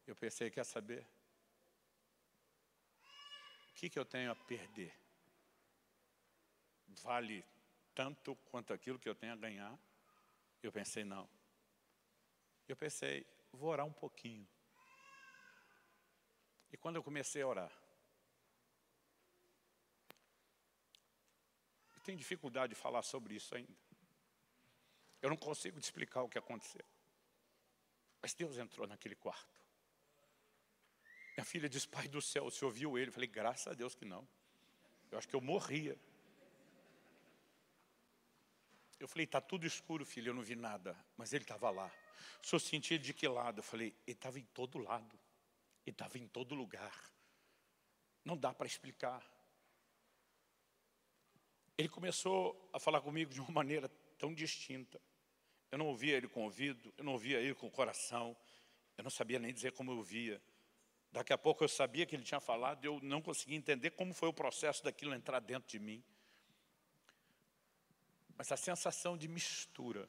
[0.07, 1.07] Eu pensei, quer saber?
[3.71, 4.93] O que, que eu tenho a perder?
[7.03, 7.45] Vale
[7.95, 9.79] tanto quanto aquilo que eu tenho a ganhar?
[10.63, 11.29] Eu pensei, não.
[12.69, 14.47] Eu pensei, vou orar um pouquinho.
[16.73, 17.73] E quando eu comecei a orar,
[21.95, 23.77] eu tenho dificuldade de falar sobre isso ainda.
[25.23, 26.85] Eu não consigo te explicar o que aconteceu.
[28.21, 29.57] Mas Deus entrou naquele quarto.
[31.37, 33.09] Minha filha disse, pai do céu, você ouviu ele?
[33.11, 34.27] Eu falei, graças a Deus que não.
[35.11, 35.99] Eu acho que eu morria.
[38.99, 40.97] Eu falei, está tudo escuro, filho, eu não vi nada.
[41.17, 41.91] Mas ele estava lá.
[42.43, 43.59] O senhor sentia de que lado?
[43.59, 45.19] Eu falei, ele estava em todo lado.
[45.85, 46.95] Ele estava em todo lugar.
[48.25, 49.23] Não dá para explicar.
[51.79, 53.89] Ele começou a falar comigo de uma maneira
[54.19, 55.01] tão distinta.
[55.71, 58.37] Eu não ouvia ele com o ouvido, eu não ouvia ele com o coração,
[58.97, 60.41] eu não sabia nem dizer como eu via.
[61.13, 64.29] Daqui a pouco eu sabia que ele tinha falado, eu não conseguia entender como foi
[64.29, 66.03] o processo daquilo entrar dentro de mim.
[68.37, 70.09] Mas a sensação de mistura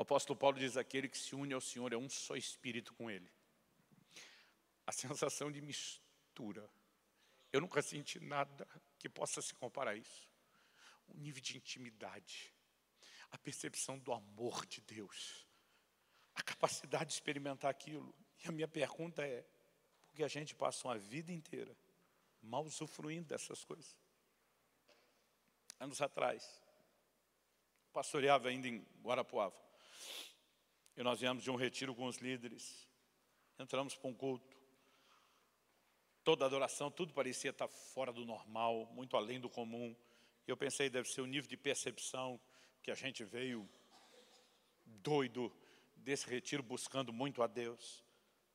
[0.00, 3.10] o apóstolo Paulo diz, aquele que se une ao Senhor é um só espírito com
[3.10, 3.30] Ele.
[4.86, 6.66] A sensação de mistura.
[7.52, 8.66] Eu nunca senti nada
[8.98, 10.26] que possa se comparar a isso.
[11.06, 12.50] O nível de intimidade,
[13.30, 15.46] a percepção do amor de Deus,
[16.34, 18.14] a capacidade de experimentar aquilo.
[18.42, 19.46] E a minha pergunta é,
[20.06, 21.76] por que a gente passa uma vida inteira
[22.40, 23.98] mal usufruindo dessas coisas?
[25.78, 26.59] Anos atrás,
[27.92, 29.56] pastoreava ainda em Guarapuava.
[30.96, 32.88] E nós viemos de um retiro com os líderes.
[33.58, 34.56] Entramos para um culto.
[36.22, 39.96] Toda adoração, tudo parecia estar fora do normal, muito além do comum.
[40.46, 42.40] E eu pensei, deve ser o nível de percepção
[42.82, 43.68] que a gente veio
[44.84, 45.52] doido
[45.96, 48.04] desse retiro, buscando muito a Deus.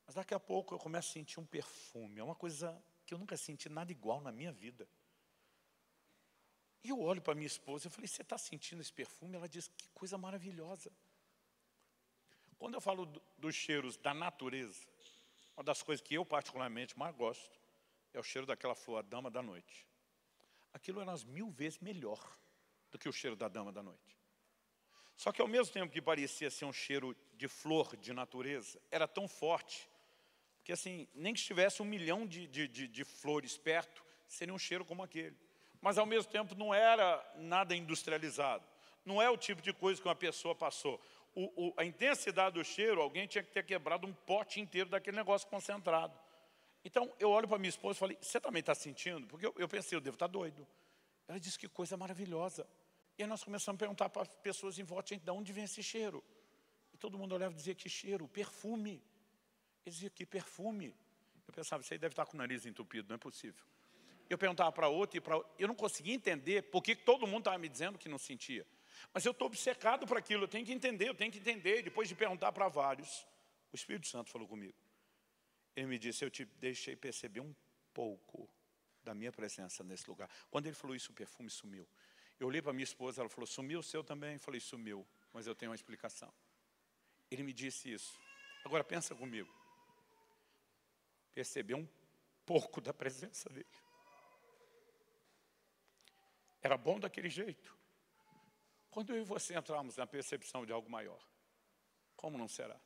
[0.05, 2.19] Mas daqui a pouco eu começo a sentir um perfume.
[2.19, 4.87] É uma coisa que eu nunca senti nada igual na minha vida.
[6.85, 9.35] E eu olho para minha esposa, eu falei, você está sentindo esse perfume?
[9.35, 10.91] Ela diz, que coisa maravilhosa.
[12.59, 13.07] Quando eu falo
[13.39, 14.85] dos cheiros da natureza,
[15.57, 17.59] uma das coisas que eu particularmente mais gosto
[18.13, 19.87] é o cheiro daquela flor, a dama da noite.
[20.73, 22.21] Aquilo era umas mil vezes melhor
[22.91, 24.15] do que o cheiro da dama da noite.
[25.17, 29.07] Só que ao mesmo tempo que parecia ser um cheiro de flor, de natureza, era
[29.07, 29.89] tão forte,
[30.63, 34.59] que assim, nem que estivesse um milhão de, de, de, de flores perto, seria um
[34.59, 35.35] cheiro como aquele.
[35.85, 38.65] Mas ao mesmo tempo não era nada industrializado.
[39.05, 40.99] Não é o tipo de coisa que uma pessoa passou.
[41.35, 45.15] O, o, a intensidade do cheiro, alguém tinha que ter quebrado um pote inteiro daquele
[45.15, 46.19] negócio concentrado.
[46.83, 49.27] Então, eu olho para minha esposa e falei, você também está sentindo?
[49.27, 50.67] Porque eu, eu, pensei, eu devo estar tá doido.
[51.27, 52.67] Ela disse, que coisa maravilhosa.
[53.15, 55.83] E aí nós começamos a perguntar para as pessoas em volta, de onde vem esse
[55.83, 56.23] cheiro?
[56.95, 58.27] E todo mundo olhava e dizia, que cheiro?
[58.27, 59.03] Perfume.
[59.85, 60.95] Ele dizia, que perfume.
[61.47, 63.63] Eu pensava, você deve estar com o nariz entupido, não é possível.
[64.29, 67.57] Eu perguntava para outro e para Eu não conseguia entender por que todo mundo estava
[67.57, 68.65] me dizendo que não sentia.
[69.13, 71.83] Mas eu estou obcecado para aquilo, eu tenho que entender, eu tenho que entender.
[71.83, 73.25] Depois de perguntar para vários,
[73.71, 74.75] o Espírito Santo falou comigo.
[75.75, 77.53] Ele me disse, eu te deixei perceber um
[77.93, 78.49] pouco
[79.03, 80.29] da minha presença nesse lugar.
[80.49, 81.87] Quando ele falou isso, o perfume sumiu.
[82.39, 84.33] Eu olhei para minha esposa, ela falou, sumiu o seu também?
[84.33, 86.33] Eu falei, sumiu, mas eu tenho uma explicação.
[87.29, 88.19] Ele me disse isso.
[88.63, 89.53] Agora pensa comigo
[91.33, 91.87] perceber um
[92.45, 93.67] pouco da presença dele.
[96.65, 97.77] Era bom daquele jeito.
[98.89, 101.23] Quando eu e você entramos na percepção de algo maior,
[102.15, 102.81] como não será?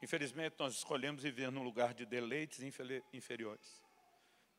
[0.00, 2.60] Infelizmente, nós escolhemos viver num lugar de deleites
[3.12, 3.84] inferiores.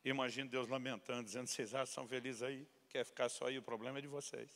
[0.04, 2.68] Imagino Deus lamentando, dizendo, vocês acham são felizes aí?
[2.88, 4.48] Quer ficar só aí, o problema é de vocês.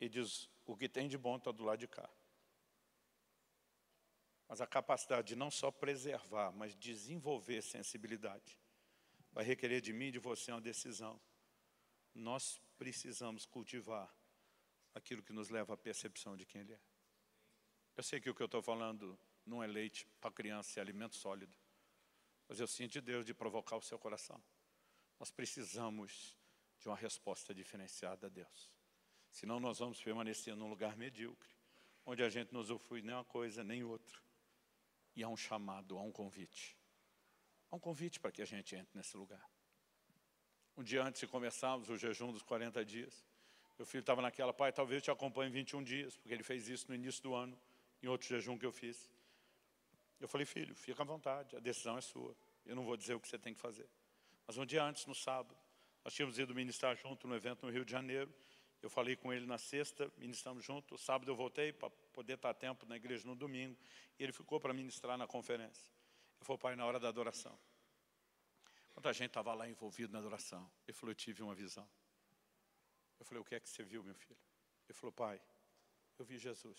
[0.00, 2.08] E diz, o que tem de bom está do lado de cá.
[4.48, 8.58] Mas a capacidade de não só preservar, mas desenvolver sensibilidade,
[9.30, 11.20] vai requerer de mim e de você uma decisão.
[12.14, 14.12] Nós precisamos cultivar
[14.94, 16.80] aquilo que nos leva à percepção de quem Ele é.
[17.96, 21.16] Eu sei que o que eu estou falando não é leite para criança, é alimento
[21.16, 21.56] sólido.
[22.48, 24.42] Mas eu sinto de Deus de provocar o seu coração.
[25.18, 26.36] Nós precisamos
[26.78, 28.70] de uma resposta diferenciada a Deus.
[29.30, 31.48] Senão nós vamos permanecer num lugar medíocre,
[32.04, 34.18] onde a gente não usufrui nem uma coisa nem outra.
[35.14, 36.76] E há um chamado, há um convite.
[37.70, 39.51] Há um convite para que a gente entre nesse lugar.
[40.76, 43.24] Um dia antes de começarmos o jejum dos 40 dias,
[43.78, 46.86] meu filho estava naquela, pai, talvez eu te acompanhe 21 dias, porque ele fez isso
[46.88, 47.58] no início do ano,
[48.02, 49.10] em outro jejum que eu fiz.
[50.20, 52.34] Eu falei, filho, fica à vontade, a decisão é sua.
[52.64, 53.88] Eu não vou dizer o que você tem que fazer.
[54.46, 55.56] Mas um dia antes, no sábado,
[56.04, 58.32] nós tínhamos ido ministrar junto no evento no Rio de Janeiro.
[58.80, 60.96] Eu falei com ele na sexta, ministramos junto.
[60.98, 63.76] Sábado eu voltei para poder estar a tempo na igreja no domingo.
[64.18, 65.92] E ele ficou para ministrar na conferência.
[66.40, 67.56] Eu falei, pai, na hora da adoração.
[69.02, 71.90] Quando a gente estava lá envolvido na adoração, ele falou, eu tive uma visão.
[73.18, 74.38] Eu falei, o que é que você viu, meu filho?
[74.88, 75.42] Ele falou, pai,
[76.16, 76.78] eu vi Jesus.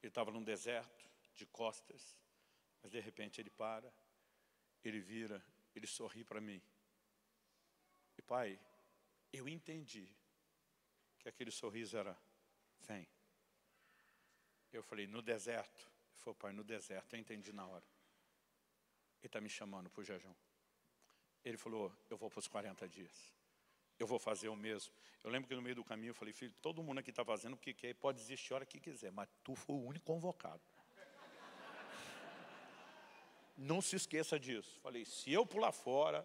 [0.00, 2.16] Ele estava num deserto, de costas,
[2.82, 3.92] mas de repente ele para,
[4.82, 6.62] ele vira, ele sorri para mim.
[8.16, 8.58] E pai,
[9.30, 10.08] eu entendi
[11.18, 12.18] que aquele sorriso era,
[12.80, 13.06] vem.
[14.72, 15.92] Eu falei, no deserto.
[16.10, 17.84] Ele falou, pai, no deserto, eu entendi na hora.
[19.18, 20.34] Ele está me chamando para o jejum.
[21.48, 23.34] Ele falou, eu vou para os 40 dias.
[23.98, 24.92] Eu vou fazer o mesmo.
[25.24, 27.54] Eu lembro que no meio do caminho eu falei, filho, todo mundo aqui está fazendo
[27.54, 30.60] o que quer, pode desistir a hora que quiser, mas tu foi o único convocado.
[33.56, 34.78] Não se esqueça disso.
[34.80, 36.24] Falei, se eu pular fora,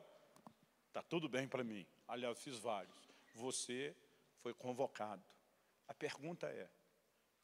[0.88, 1.88] está tudo bem para mim.
[2.06, 2.96] Aliás, fiz vários.
[3.34, 3.96] Você
[4.42, 5.24] foi convocado.
[5.88, 6.70] A pergunta é,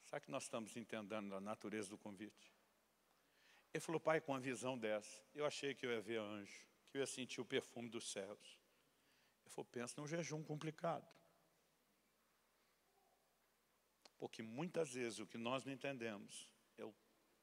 [0.06, 2.54] será que nós estamos entendendo a natureza do convite?
[3.74, 6.98] Ele falou, pai, com uma visão dessa, eu achei que eu ia ver anjo, que
[6.98, 8.60] eu ia sentir o perfume dos céus.
[9.46, 11.08] Ele falou, pensa num jejum complicado.
[14.18, 16.94] Porque muitas vezes o que nós não entendemos é o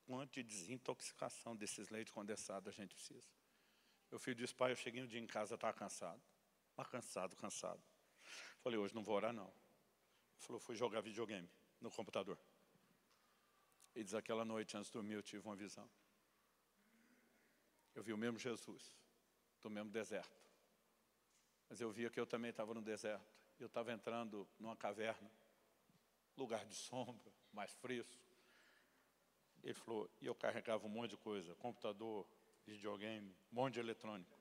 [0.04, 3.26] quanto de desintoxicação desses leites condensados a gente precisa.
[4.10, 6.22] Meu filho disse, pai, eu cheguei um dia em casa, estava cansado.
[6.76, 7.82] Mas cansado, cansado.
[8.58, 9.48] Falei, hoje não vou orar não.
[9.48, 11.48] Ele falou, fui jogar videogame
[11.80, 12.38] no computador.
[13.94, 15.90] E diz, aquela noite antes de dormir eu tive uma visão.
[17.94, 18.94] Eu vi o mesmo Jesus,
[19.62, 20.46] do mesmo deserto.
[21.68, 23.26] Mas eu via que eu também estava no deserto.
[23.58, 25.30] Eu estava entrando numa caverna,
[26.36, 28.22] lugar de sombra, mais fresco.
[29.62, 32.26] Ele falou, e eu carregava um monte de coisa, computador,
[32.66, 34.36] videogame, um monte de eletrônico.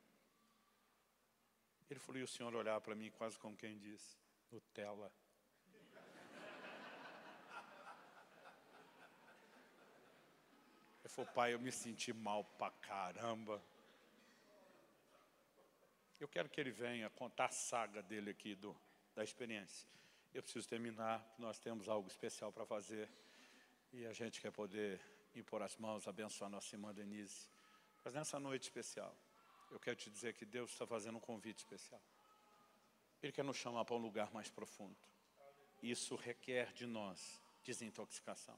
[1.90, 4.20] Ele falou, e o senhor olhar para mim quase como quem diz,
[4.52, 5.12] Nutella.
[11.04, 13.64] Ele falou, pai, eu me senti mal pra caramba.
[16.20, 18.76] Eu quero que ele venha contar a saga dele aqui, do,
[19.14, 19.88] da experiência.
[20.34, 23.10] Eu preciso terminar, nós temos algo especial para fazer.
[23.92, 25.00] E a gente quer poder
[25.36, 27.50] impor as mãos, abençoar nossa irmã Denise.
[28.04, 29.16] Mas nessa noite especial,
[29.72, 32.02] eu quero te dizer que Deus está fazendo um convite especial.
[33.22, 34.96] Ele quer nos chamar para um lugar mais profundo.
[35.82, 38.58] Isso requer de nós desintoxicação.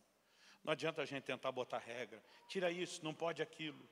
[0.63, 3.88] Não adianta a gente tentar botar regra, tira isso, não pode aquilo.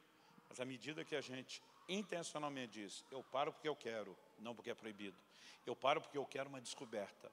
[0.50, 4.70] Mas à medida que a gente intencionalmente diz, eu paro porque eu quero, não porque
[4.70, 5.18] é proibido.
[5.66, 7.32] Eu paro porque eu quero uma descoberta.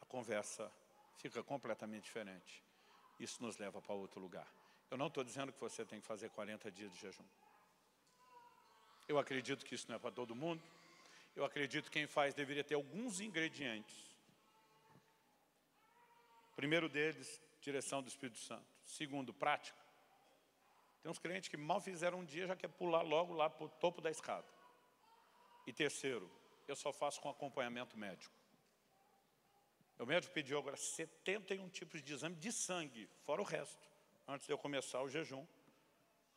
[0.00, 0.70] A conversa
[1.16, 2.62] fica completamente diferente.
[3.18, 4.46] Isso nos leva para outro lugar.
[4.90, 7.24] Eu não estou dizendo que você tem que fazer 40 dias de jejum.
[9.06, 10.62] Eu acredito que isso não é para todo mundo.
[11.34, 13.96] Eu acredito que quem faz deveria ter alguns ingredientes.
[16.56, 18.66] Primeiro deles, direção do Espírito Santo.
[18.84, 19.87] Segundo, prática.
[21.08, 23.68] Tem uns crentes que mal fizeram um dia já quer pular logo lá para o
[23.70, 24.46] topo da escada.
[25.66, 26.30] E terceiro,
[26.66, 28.34] eu só faço com acompanhamento médico.
[29.98, 33.88] O médico pediu agora 71 tipos de exame de sangue, fora o resto,
[34.26, 35.46] antes de eu começar o jejum.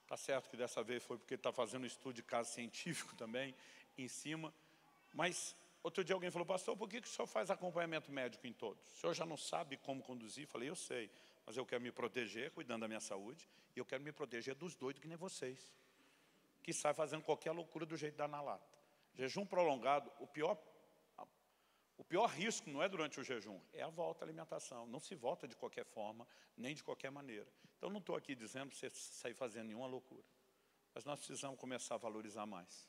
[0.04, 3.54] Está certo que dessa vez foi porque está fazendo um estudo de caso científico também
[3.98, 4.54] em cima.
[5.14, 5.54] Mas
[5.84, 8.82] outro dia alguém falou, pastor, por que, que o senhor faz acompanhamento médico em todos?
[8.88, 10.48] O senhor já não sabe como conduzir?
[10.48, 11.12] Falei, eu sei,
[11.46, 14.76] mas eu quero me proteger, cuidando da minha saúde, e eu quero me proteger dos
[14.76, 15.74] doidos que nem vocês,
[16.62, 18.78] que saem fazendo qualquer loucura do jeito da na lata.
[19.14, 20.58] Jejum prolongado, o pior,
[21.98, 24.88] o pior risco não é durante o jejum, é a volta à alimentação.
[24.88, 27.48] Não se volta de qualquer forma, nem de qualquer maneira.
[27.78, 30.26] Então, não estou aqui dizendo para você sair fazendo nenhuma loucura.
[30.94, 32.88] Mas nós precisamos começar a valorizar mais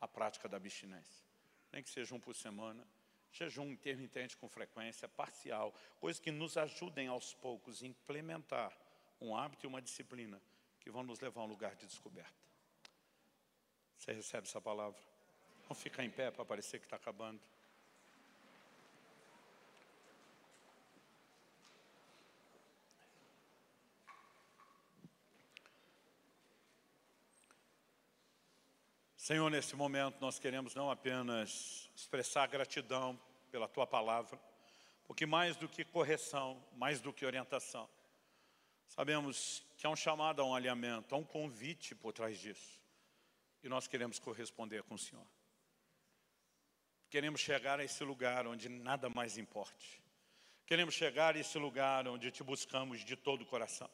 [0.00, 1.24] a prática da abstinência.
[1.72, 2.86] Nem que seja um por semana,
[3.32, 8.76] jejum intermitente com frequência, parcial, coisas que nos ajudem aos poucos a implementar
[9.20, 10.40] um hábito e uma disciplina
[10.80, 12.46] que vão nos levar a um lugar de descoberta.
[13.96, 15.00] Você recebe essa palavra?
[15.62, 17.40] Vamos ficar em pé para parecer que está acabando.
[29.26, 33.20] Senhor, nesse momento nós queremos não apenas expressar gratidão
[33.50, 34.38] pela Tua palavra,
[35.04, 37.88] porque mais do que correção, mais do que orientação,
[38.86, 42.80] sabemos que há um chamado a um alinhamento, há um convite por trás disso.
[43.64, 45.26] E nós queremos corresponder com o Senhor.
[47.10, 50.00] Queremos chegar a esse lugar onde nada mais importe.
[50.64, 53.90] Queremos chegar a esse lugar onde te buscamos de todo o coração.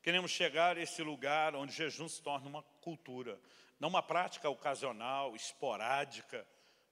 [0.00, 3.36] Queremos chegar a esse lugar onde jejum se torna uma cultura,
[3.80, 6.46] não uma prática ocasional, esporádica,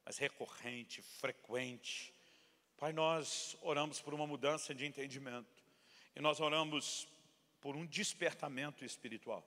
[0.06, 2.15] mas recorrente, frequente.
[2.78, 5.62] Pai, nós oramos por uma mudança de entendimento.
[6.16, 7.06] E nós oramos
[7.60, 9.47] por um despertamento espiritual.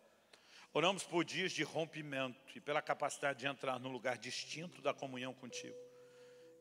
[0.71, 5.33] Oramos por dias de rompimento e pela capacidade de entrar num lugar distinto da comunhão
[5.33, 5.75] contigo.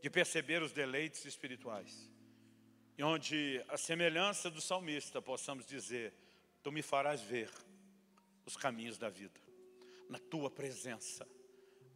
[0.00, 2.10] De perceber os deleites espirituais.
[2.96, 6.14] E onde a semelhança do salmista possamos dizer,
[6.62, 7.50] Tu me farás ver
[8.44, 9.49] os caminhos da vida
[10.10, 11.26] na tua presença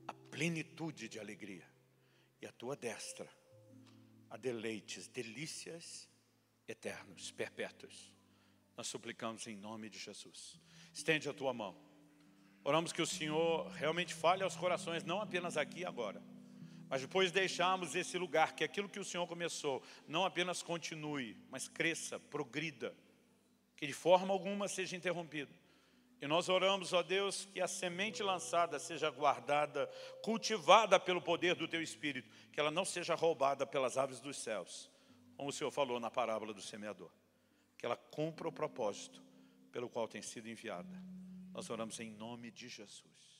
[0.07, 1.69] a plenitude de alegria
[2.41, 3.29] e a tua destra
[4.31, 6.09] a deleites, delícias
[6.67, 8.13] eternos, perpétuos.
[8.77, 10.61] Nós suplicamos em nome de Jesus.
[10.93, 11.77] Estende a tua mão.
[12.65, 16.23] Oramos que o Senhor realmente fale aos corações, não apenas aqui e agora,
[16.89, 21.69] mas depois deixarmos esse lugar, que aquilo que o Senhor começou, não apenas continue, mas
[21.69, 22.97] cresça, progrida,
[23.77, 25.64] que de forma alguma seja interrompido
[26.25, 29.87] e nós oramos, ó Deus, que a semente lançada seja guardada,
[30.23, 34.91] cultivada pelo poder do Teu Espírito, que ela não seja roubada pelas aves dos céus,
[35.37, 37.11] como o Senhor falou na parábola do semeador.
[37.77, 39.23] Que ela cumpra o propósito
[39.71, 40.99] pelo qual tem sido enviada.
[41.53, 43.34] Nós oramos em nome de Jesus.